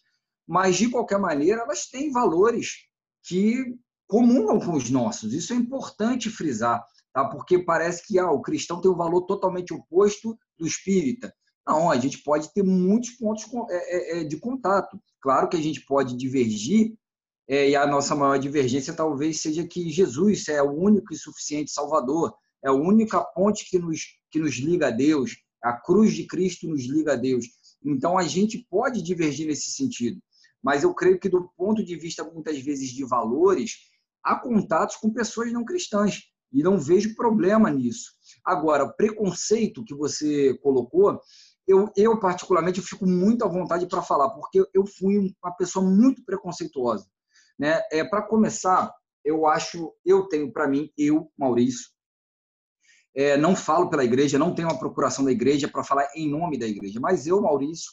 [0.47, 2.88] mas de qualquer maneira elas têm valores
[3.24, 3.76] que
[4.08, 5.34] comungam com os nossos.
[5.34, 6.84] Isso é importante frisar,
[7.14, 7.26] tá?
[7.26, 11.34] porque parece que ah, o cristão tem um valor totalmente oposto do espírita.
[11.68, 14.97] Não, a gente pode ter muitos pontos é, é, é, de contato.
[15.22, 16.95] Claro que a gente pode divergir
[17.49, 22.34] e a nossa maior divergência talvez seja que Jesus é o único e suficiente Salvador,
[22.64, 26.68] é a única ponte que nos, que nos liga a Deus, a cruz de Cristo
[26.68, 27.45] nos liga a Deus.
[27.86, 30.22] Então a gente pode divergir nesse sentido,
[30.62, 33.78] mas eu creio que do ponto de vista muitas vezes de valores,
[34.24, 38.11] há contatos com pessoas não cristãs e não vejo problema nisso.
[38.43, 41.20] Agora, o preconceito que você colocou,
[41.68, 45.86] eu, eu particularmente eu fico muito à vontade para falar, porque eu fui uma pessoa
[45.86, 47.05] muito preconceituosa.
[47.59, 47.82] Né?
[47.91, 48.93] É, para começar,
[49.24, 51.88] eu acho, eu tenho para mim, eu, Maurício,
[53.15, 56.57] é, não falo pela igreja, não tenho uma procuração da igreja para falar em nome
[56.57, 57.91] da igreja, mas eu, Maurício,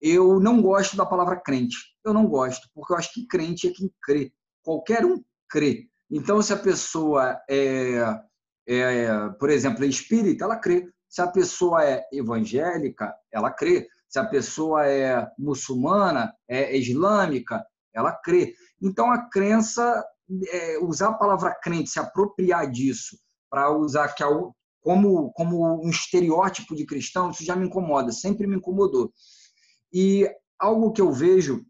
[0.00, 1.76] eu não gosto da palavra crente.
[2.04, 4.32] Eu não gosto, porque eu acho que crente é quem crê.
[4.62, 5.88] Qualquer um crê.
[6.10, 8.20] Então, se a pessoa é,
[8.66, 10.88] é, por exemplo, é espírita, ela crê.
[11.08, 13.86] Se a pessoa é evangélica, ela crê.
[14.08, 18.54] Se a pessoa é muçulmana, é islâmica, ela crê.
[18.80, 20.04] Então, a crença,
[20.48, 24.26] é, usar a palavra crente, se apropriar disso, para usar que é
[24.80, 29.12] como, como um estereótipo de cristão, isso já me incomoda, sempre me incomodou.
[29.92, 30.28] E
[30.58, 31.64] algo que eu vejo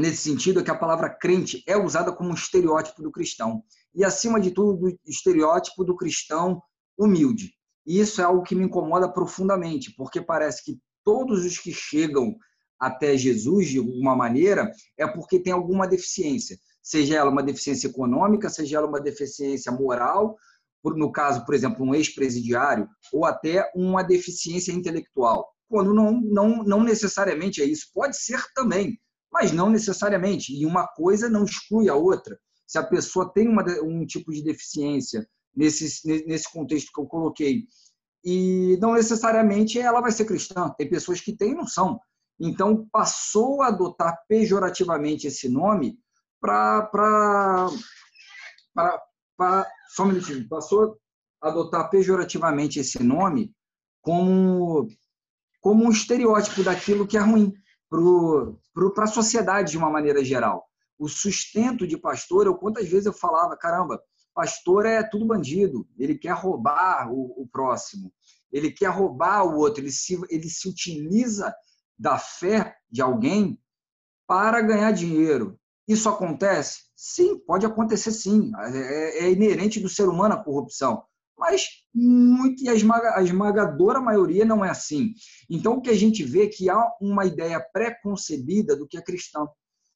[0.00, 3.62] nesse sentido é que a palavra crente é usada como um estereótipo do cristão.
[3.94, 6.62] E, acima de tudo, do estereótipo do cristão
[6.96, 7.52] humilde.
[7.86, 12.36] E isso é algo que me incomoda profundamente, porque parece que todos os que chegam
[12.78, 16.58] até Jesus, de alguma maneira, é porque tem alguma deficiência.
[16.82, 20.36] Seja ela uma deficiência econômica, seja ela uma deficiência moral,
[20.82, 25.46] no caso, por exemplo, um ex-presidiário, ou até uma deficiência intelectual.
[25.68, 27.90] Quando não, não, não necessariamente é isso.
[27.92, 28.98] Pode ser também,
[29.32, 30.52] mas não necessariamente.
[30.52, 32.38] E uma coisa não exclui a outra.
[32.66, 37.64] Se a pessoa tem uma, um tipo de deficiência nesse, nesse contexto que eu coloquei,
[38.24, 40.72] e não necessariamente ela vai ser cristã.
[40.76, 41.98] Tem pessoas que têm e não são.
[42.38, 45.98] Então, passou a adotar pejorativamente esse nome
[46.40, 47.68] para.
[49.94, 50.48] Só um minutinho.
[50.48, 50.98] Passou
[51.42, 53.52] a adotar pejorativamente esse nome
[54.02, 54.88] como,
[55.60, 57.52] como um estereótipo daquilo que é ruim
[57.90, 60.64] para a sociedade de uma maneira geral.
[60.98, 64.00] O sustento de pastor, eu quantas vezes eu falava, caramba,
[64.34, 68.12] pastor é tudo bandido, ele quer roubar o, o próximo,
[68.52, 71.54] ele quer roubar o outro, ele se, ele se utiliza
[71.98, 73.60] da fé de alguém
[74.26, 75.58] para ganhar dinheiro.
[75.88, 76.84] Isso acontece?
[76.94, 78.52] Sim, pode acontecer sim.
[78.72, 81.02] É, é inerente do ser humano a corrupção
[81.40, 85.14] mas muito, e a, esmaga, a esmagadora maioria não é assim.
[85.48, 89.02] Então, o que a gente vê é que há uma ideia pré-concebida do que é
[89.02, 89.48] cristão,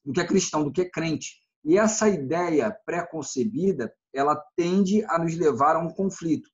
[0.03, 1.34] do que é cristão, do que é crente.
[1.62, 6.49] E essa ideia pré-concebida, ela tende a nos levar a um conflito,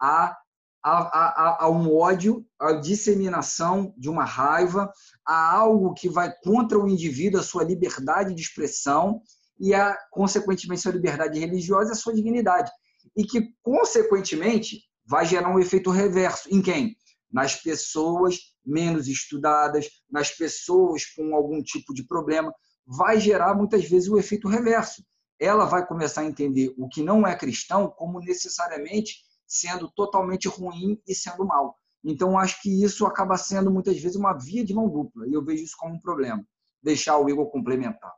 [0.00, 0.36] a,
[0.82, 4.92] a, a, a um ódio, a disseminação de uma raiva,
[5.26, 9.20] a algo que vai contra o indivíduo, a sua liberdade de expressão
[9.58, 12.70] e, a, consequentemente, sua liberdade religiosa e a sua dignidade
[13.16, 16.48] e que, consequentemente, vai gerar um efeito reverso.
[16.54, 16.96] Em quem?
[17.32, 22.52] Nas pessoas menos estudadas, nas pessoas com algum tipo de problema.
[22.86, 25.04] Vai gerar, muitas vezes, o efeito reverso.
[25.38, 31.00] Ela vai começar a entender o que não é cristão como necessariamente sendo totalmente ruim
[31.06, 31.76] e sendo mal.
[32.04, 35.26] Então, acho que isso acaba sendo, muitas vezes, uma via de mão dupla.
[35.28, 36.44] E eu vejo isso como um problema.
[36.82, 38.12] Deixar o Igor complementar.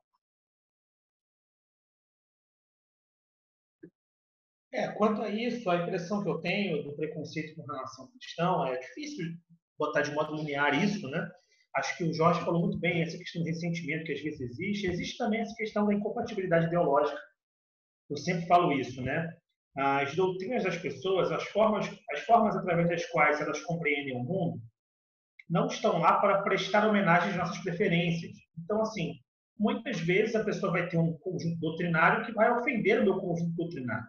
[4.78, 8.64] É, quanto a isso, a impressão que eu tenho do preconceito com relação ao cristão
[8.64, 9.26] é difícil
[9.76, 11.28] botar de modo linear isso, né?
[11.74, 14.86] Acho que o Jorge falou muito bem essa questão de ressentimento que às vezes existe.
[14.86, 17.18] Existe também essa questão da incompatibilidade ideológica.
[18.08, 19.28] Eu sempre falo isso, né?
[19.76, 24.62] As doutrinas das pessoas, as formas, as formas através das quais elas compreendem o mundo,
[25.50, 28.30] não estão lá para prestar homenagem às nossas preferências.
[28.56, 29.14] Então, assim,
[29.58, 33.56] muitas vezes a pessoa vai ter um conjunto doutrinário que vai ofender o meu conjunto
[33.56, 34.06] doutrinário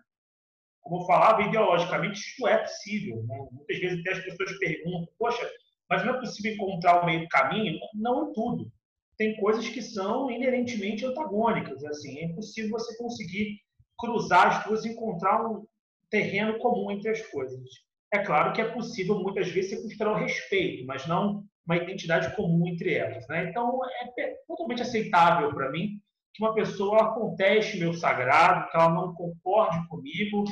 [0.89, 3.23] como eu falava, ideologicamente isso é possível.
[3.23, 3.47] Né?
[3.51, 5.49] Muitas vezes até as pessoas perguntam, poxa,
[5.89, 7.79] mas não é possível encontrar o meio caminho?
[7.93, 8.71] Não em tudo.
[9.17, 11.83] Tem coisas que são inerentemente antagônicas.
[11.85, 13.59] Assim, é impossível você conseguir
[13.97, 15.65] cruzar as duas e encontrar um
[16.09, 17.69] terreno comum entre as coisas.
[18.11, 22.35] É claro que é possível muitas vezes você considerar o respeito, mas não uma identidade
[22.35, 23.27] comum entre elas.
[23.27, 23.49] Né?
[23.49, 23.79] Então,
[24.17, 25.99] é totalmente aceitável para mim
[26.33, 30.45] que uma pessoa conteste meu sagrado, que ela não concorde comigo,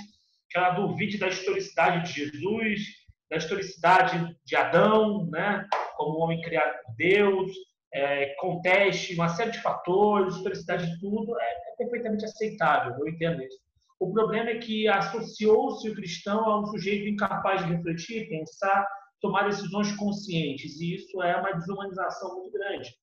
[0.50, 2.82] que ela duvide da historicidade de Jesus,
[3.30, 7.52] da historicidade de Adão, né, como homem criado por Deus,
[7.94, 13.44] é, conteste uma série de fatores, historicidade de tudo, é, é perfeitamente aceitável, eu entendo
[13.44, 13.58] isso.
[14.00, 18.88] O problema é que associou-se o cristão a um sujeito incapaz de refletir, pensar,
[19.20, 22.94] tomar decisões conscientes, e isso é uma desumanização muito grande.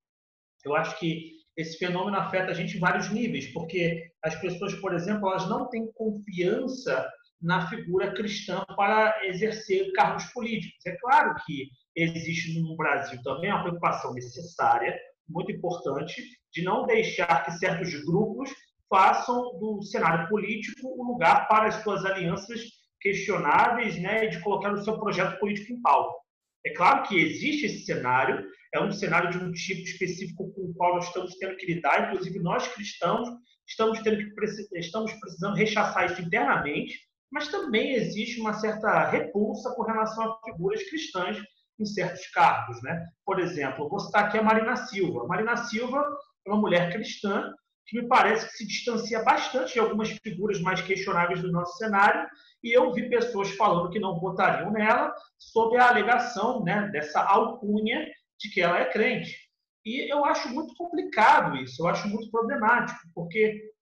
[0.64, 4.94] Eu acho que esse fenômeno afeta a gente em vários níveis, porque as pessoas, por
[4.94, 7.08] exemplo, elas não têm confiança
[7.44, 10.84] na figura cristã para exercer cargos políticos.
[10.86, 17.44] É claro que existe no Brasil também uma preocupação necessária, muito importante, de não deixar
[17.44, 18.50] que certos grupos
[18.88, 22.60] façam do cenário político um lugar para as suas alianças
[23.00, 26.16] questionáveis né, e de colocar o seu projeto político em pauta.
[26.64, 30.74] É claro que existe esse cenário, é um cenário de um tipo específico com o
[30.74, 33.28] qual nós estamos tendo que lidar, inclusive nós cristãos
[33.68, 36.98] estamos, tendo que, estamos precisando rechaçar isso internamente,
[37.30, 41.38] mas também existe uma certa repulsa com relação a figuras cristãs
[41.78, 42.80] em certos cargos.
[42.82, 43.06] Né?
[43.24, 45.24] Por exemplo, vou citar aqui a Marina Silva.
[45.24, 46.04] A Marina Silva
[46.46, 47.52] é uma mulher cristã
[47.86, 52.26] que me parece que se distancia bastante de algumas figuras mais questionáveis do nosso cenário,
[52.62, 58.06] e eu vi pessoas falando que não votariam nela sob a alegação né, dessa alcunha
[58.40, 59.36] de que ela é crente.
[59.84, 63.73] E eu acho muito complicado isso, eu acho muito problemático, porque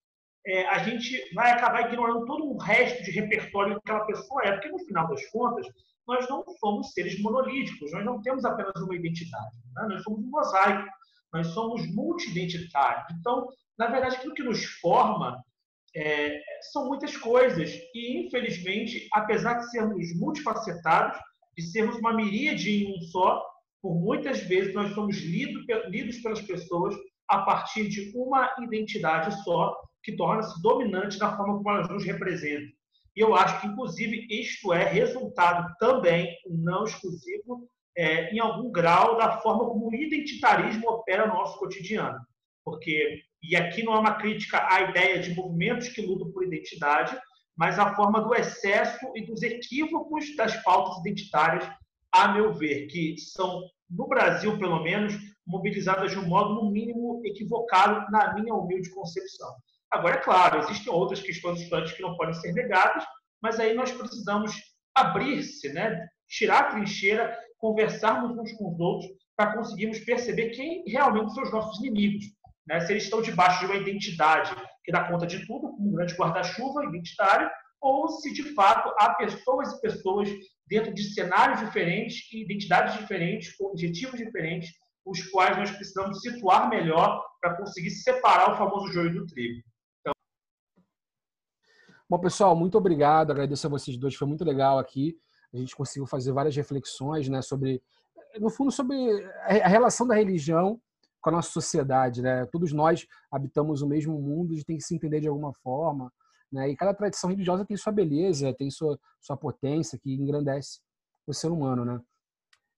[0.47, 4.53] é, a gente vai acabar ignorando todo o resto de repertório que aquela pessoa é,
[4.53, 5.67] porque no final das contas,
[6.07, 9.87] nós não somos seres monolíticos, nós não temos apenas uma identidade, né?
[9.89, 10.89] nós somos um mosaico,
[11.33, 13.07] nós somos multidentitários.
[13.19, 15.43] Então, na verdade, aquilo que nos forma
[15.95, 16.41] é,
[16.73, 17.71] são muitas coisas.
[17.95, 21.19] E, infelizmente, apesar de sermos multifacetados,
[21.57, 23.43] de sermos uma miríade em um só,
[23.81, 26.95] por muitas vezes nós somos lido, lidos pelas pessoas
[27.29, 32.69] a partir de uma identidade só, que torna-se dominante na forma como elas nos representam.
[33.15, 39.17] E eu acho que, inclusive, isto é resultado também, não exclusivo, é, em algum grau,
[39.17, 42.19] da forma como o identitarismo opera no nosso cotidiano.
[42.65, 47.19] Porque e aqui não é uma crítica à ideia de movimentos que lutam por identidade,
[47.57, 51.69] mas a forma do excesso e dos equívocos das pautas identitárias,
[52.13, 57.21] a meu ver, que são, no Brasil pelo menos, mobilizadas de um modo, no mínimo,
[57.25, 59.51] equivocado, na minha humilde concepção.
[59.93, 63.05] Agora, é claro, existem outras questões estudantes que não podem ser negadas,
[63.43, 64.53] mas aí nós precisamos
[64.95, 66.09] abrir-se, né?
[66.29, 71.53] tirar a trincheira, conversarmos uns com os outros, para conseguirmos perceber quem realmente são os
[71.53, 72.25] nossos inimigos
[72.67, 72.81] né?
[72.81, 76.15] se eles estão debaixo de uma identidade que dá conta de tudo, como um grande
[76.15, 80.29] guarda-chuva identitário, ou se de fato há pessoas e pessoas
[80.67, 84.71] dentro de cenários diferentes, identidades diferentes, objetivos diferentes,
[85.05, 89.61] os quais nós precisamos situar melhor para conseguir separar o famoso joio do trigo.
[92.13, 93.31] Bom, pessoal, muito obrigado.
[93.31, 94.15] Agradeço a vocês dois.
[94.15, 95.17] Foi muito legal aqui.
[95.51, 97.83] A gente conseguiu fazer várias reflexões né, sobre,
[98.39, 98.95] no fundo, sobre
[99.47, 100.79] a relação da religião
[101.23, 102.45] com a nossa sociedade, né?
[102.53, 106.13] Todos nós habitamos o mesmo mundo, a gente tem que se entender de alguma forma,
[106.53, 106.69] né?
[106.69, 110.81] E cada tradição religiosa tem sua beleza, tem sua, sua potência que engrandece
[111.27, 111.99] o ser humano, né?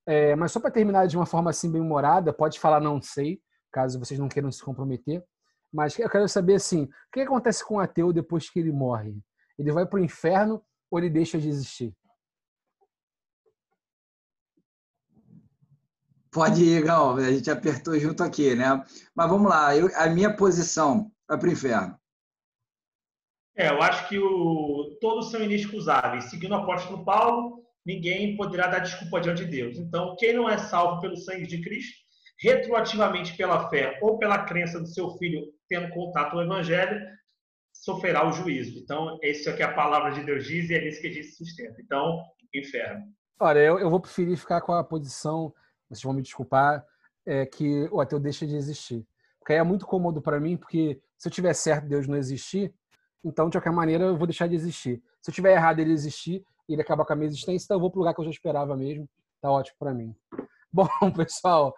[0.07, 3.41] É, mas só para terminar de uma forma assim bem humorada, pode falar não sei,
[3.73, 5.25] caso vocês não queiram se comprometer.
[5.75, 9.19] Mas eu quero saber assim, o que acontece com o ateu depois que ele morre?
[9.59, 11.93] Ele vai para o inferno ou ele deixa de existir?
[16.31, 18.85] Pode ir, Gal, a gente apertou junto aqui, né?
[19.17, 21.99] Mas vamos lá, eu, a minha posição vai para o inferno.
[23.57, 26.31] É, eu acho que o, todos são inexcusáveis.
[26.31, 29.77] Seguindo o apóstolo Paulo, ninguém poderá dar desculpa diante de Deus.
[29.77, 32.05] Então, quem não é salvo pelo sangue de Cristo,
[32.41, 37.01] retroativamente pela fé ou pela crença do seu filho tendo contato com o evangelho,
[37.73, 38.79] sofrerá o juízo.
[38.79, 41.31] Então, essa é que a palavra de Deus diz e é nisso que a gente
[41.33, 41.81] sustenta.
[41.81, 42.23] Então,
[42.55, 43.05] inferno.
[43.41, 45.53] Olha, eu, eu vou preferir ficar com a posição
[45.89, 46.85] vocês vão me desculpar,
[47.27, 49.07] é que o ateu deixa de existir.
[49.39, 52.75] Porque aí é muito cômodo para mim, porque se eu tiver certo Deus não existir,
[53.25, 55.03] então, de qualquer maneira, eu vou deixar de existir.
[55.23, 57.91] Se eu tiver errado ele existir ele acabar com a minha existência, então eu vou
[57.91, 59.09] pro lugar que eu já esperava mesmo.
[59.41, 60.15] Tá ótimo para mim.
[60.73, 61.75] Bom, pessoal,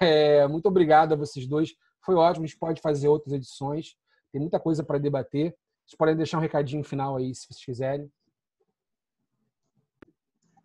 [0.00, 1.74] é, muito obrigado a vocês dois.
[2.06, 3.96] Foi ótimo, a gente pode fazer outras edições.
[4.30, 5.52] Tem muita coisa para debater.
[5.84, 8.08] Vocês podem deixar um recadinho final aí, se vocês quiserem.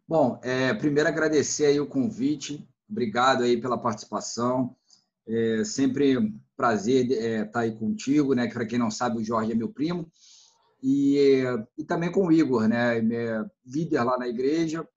[0.07, 2.67] Bom, é, primeiro agradecer aí o convite.
[2.87, 4.75] Obrigado aí pela participação.
[5.27, 8.47] É sempre prazer estar é, tá aí contigo, né?
[8.47, 10.11] Para quem não sabe, o Jorge é meu primo.
[10.83, 11.43] E,
[11.75, 13.01] e também com o Igor, né?
[13.01, 14.87] Meu líder lá na igreja.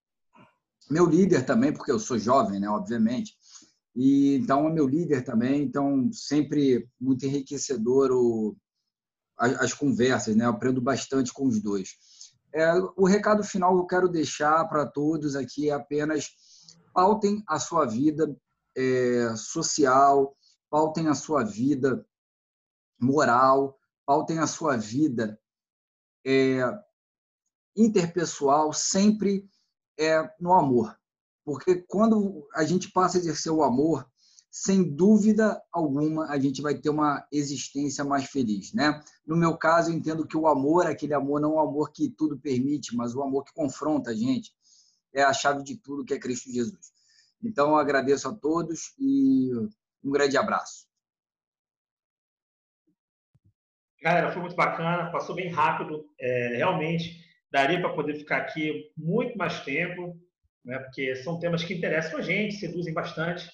[0.91, 2.69] Meu líder também, porque eu sou jovem, né?
[2.69, 3.35] Obviamente.
[3.95, 5.63] E então é meu líder também.
[5.63, 8.57] Então sempre muito enriquecedor o,
[9.39, 10.45] as, as conversas, né?
[10.45, 11.97] Eu aprendo bastante com os dois.
[12.53, 16.31] É, o recado final que eu quero deixar para todos aqui é apenas
[16.93, 18.37] pautem a sua vida
[18.77, 20.37] é, social,
[20.71, 22.07] pautem a sua vida
[23.01, 23.77] moral,
[24.07, 25.39] pautem a sua vida
[26.25, 26.61] é,
[27.77, 29.49] interpessoal sempre
[29.99, 30.97] é, no amor.
[31.45, 34.09] Porque quando a gente passa a exercer o amor,
[34.51, 39.03] sem dúvida alguma, a gente vai ter uma existência mais feliz, né?
[39.27, 42.09] No meu caso, eu entendo que o amor, aquele amor não é o amor que
[42.09, 44.53] tudo permite, mas o amor que confronta a gente,
[45.13, 46.93] é a chave de tudo que é Cristo Jesus.
[47.43, 49.51] Então, eu agradeço a todos e
[50.05, 50.87] um grande abraço.
[54.01, 56.09] Galera, foi muito bacana, passou bem rápido.
[56.21, 60.17] É, realmente, daria para poder ficar aqui muito mais tempo,
[60.65, 60.79] né?
[60.79, 63.49] porque são temas que interessam a gente, seduzem bastante.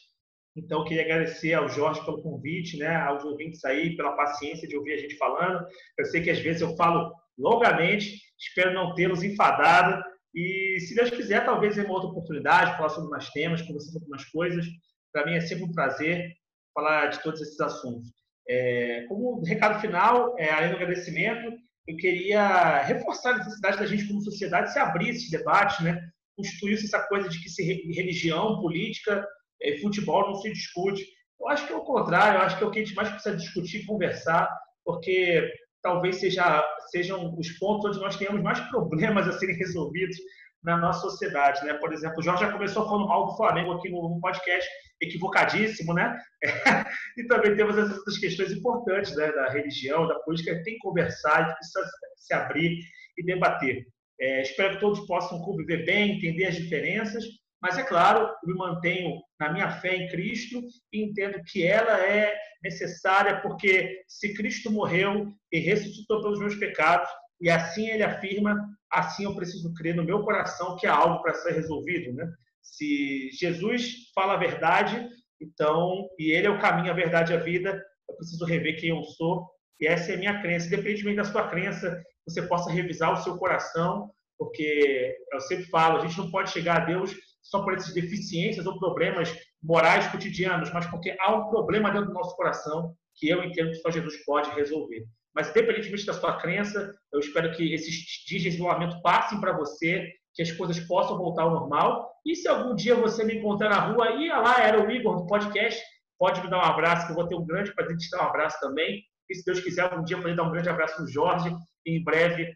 [0.57, 4.95] Então, queria agradecer ao Jorge pelo convite, né, aos ouvintes aí, pela paciência de ouvir
[4.95, 5.65] a gente falando.
[5.97, 10.03] Eu sei que às vezes eu falo longamente, espero não tê-los enfadado.
[10.35, 14.09] E se Deus quiser, talvez em uma outra oportunidade, falar sobre mais temas, conversar sobre
[14.09, 14.67] mais coisas.
[15.13, 16.33] Para mim é sempre um prazer
[16.75, 18.13] falar de todos esses assuntos.
[18.49, 21.53] É, como recado final, é, além do agradecimento,
[21.87, 26.01] eu queria reforçar a necessidade da gente, como sociedade, se abrir esse debate, né?
[26.41, 29.27] Constituir essa coisa de que se religião, política
[29.63, 31.07] é, futebol não se discute.
[31.39, 33.11] Eu acho que é o contrário, eu acho que é o que a gente mais
[33.11, 34.49] precisa discutir, conversar,
[34.85, 35.51] porque
[35.83, 40.17] talvez seja, sejam os pontos onde nós tenhamos mais problemas a serem resolvidos
[40.63, 41.75] na nossa sociedade, né?
[41.75, 44.69] Por exemplo, o Jorge já começou falando mal do Flamengo aqui no, podcast,
[45.01, 46.19] equivocadíssimo, né?
[47.17, 49.33] e também temos essas questões importantes, né?
[49.33, 52.79] Da religião, da política, tem que conversar, gente precisa se abrir
[53.17, 53.87] e debater.
[54.21, 57.25] É, espero que todos possam conviver bem, entender as diferenças
[57.63, 60.63] mas, é claro, eu me mantenho na minha fé em Cristo
[60.93, 67.09] e entendo que ela é necessária porque se Cristo morreu e ressuscitou pelos meus pecados,
[67.41, 68.57] e assim ele afirma,
[68.91, 72.15] assim eu preciso crer no meu coração que há algo para ser resolvido.
[72.15, 72.27] Né?
[72.63, 75.07] Se Jesus fala a verdade,
[75.41, 78.91] então, e ele é o caminho, a verdade e a vida, eu preciso rever quem
[78.91, 79.47] eu sou,
[79.79, 80.67] e essa é a minha crença.
[80.67, 86.07] Independentemente da sua crença, você possa revisar o seu coração, porque eu sempre falo, a
[86.07, 90.87] gente não pode chegar a Deus só por essas deficiências ou problemas morais cotidianos, mas
[90.87, 94.51] porque há um problema dentro do nosso coração que eu entendo que só Jesus pode
[94.51, 95.05] resolver.
[95.35, 97.95] Mas, independentemente da sua crença, eu espero que esses
[98.27, 102.11] dias de isolamento passem para você, que as coisas possam voltar ao normal.
[102.27, 105.27] E se algum dia você me encontrar na rua, ia lá, era o Igor do
[105.27, 105.81] podcast,
[106.19, 108.25] pode me dar um abraço, que eu vou ter um grande prazer de te dar
[108.25, 109.03] um abraço também.
[109.29, 111.55] E se Deus quiser, algum dia poder dar um grande abraço no Jorge,
[111.87, 112.55] e em breve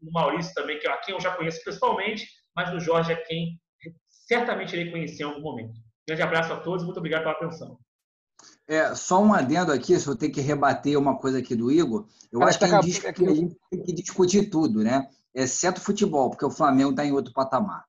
[0.00, 3.58] no Maurício também, que é quem eu já conheço pessoalmente, mas no Jorge é quem
[4.08, 5.74] certamente irei conhecer em algum momento.
[6.06, 7.78] Grande abraço a todos e muito obrigado pela atenção.
[8.66, 12.08] É, só um adendo aqui, se eu tenho que rebater uma coisa aqui do Igor,
[12.32, 15.08] eu Cara, acho que, tá diz que a gente tem que discutir tudo, né?
[15.34, 17.84] Exceto futebol, porque o Flamengo está em outro patamar.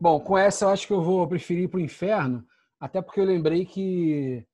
[0.00, 2.46] Bom, com essa eu acho que eu vou preferir para o inferno,
[2.78, 4.46] até porque eu lembrei que,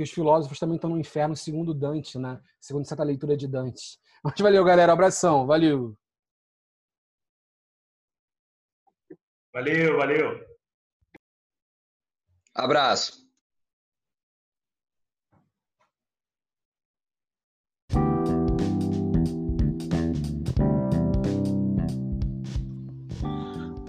[0.00, 2.40] que os filósofos também estão no inferno, segundo Dante, né?
[2.58, 3.98] Segundo certa leitura de Dante.
[4.24, 4.92] Mas valeu, galera.
[4.94, 5.46] abração.
[5.46, 5.94] Valeu.
[9.52, 10.40] Valeu, valeu.
[12.54, 13.28] Abraço.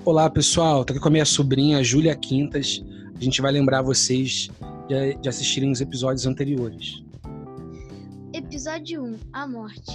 [0.04, 0.82] Olá, pessoal.
[0.82, 2.84] Estou aqui com a minha sobrinha, Júlia Quintas.
[3.16, 4.50] A gente vai lembrar vocês
[4.88, 7.04] de, de assistirem os episódios anteriores.
[8.34, 9.92] Episódio 1 A Morte.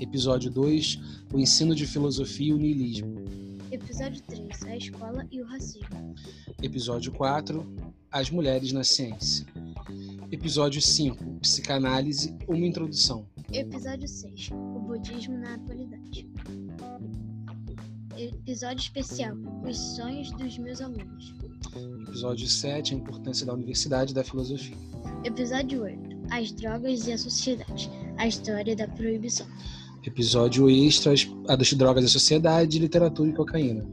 [0.00, 0.98] Episódio 2
[1.32, 3.14] O ensino de filosofia e o niilismo.
[3.70, 6.14] Episódio 3 A Escola e o Racismo.
[6.62, 7.64] Episódio 4
[8.10, 9.46] As Mulheres na Ciência.
[10.30, 13.26] Episódio 5 Psicanálise Uma Introdução.
[13.52, 16.28] Episódio 6 O Budismo na Atualidade.
[18.16, 19.36] Episódio especial
[19.68, 21.34] Os Sonhos dos Meus Alunos.
[22.10, 24.76] Episódio 7 A Importância da Universidade e da Filosofia.
[25.22, 25.98] Episódio 8
[26.30, 27.88] As Drogas e a Sociedade
[28.18, 29.46] A História da Proibição.
[30.04, 33.86] Episódio extras, a das drogas e sociedade, literatura e cocaína.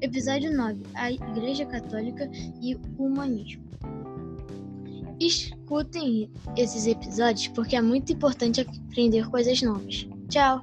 [0.00, 2.28] Episódio 9, a Igreja Católica
[2.60, 3.62] e o Humanismo.
[5.20, 10.08] Escutem esses episódios porque é muito importante aprender coisas novas.
[10.28, 10.60] Tchau!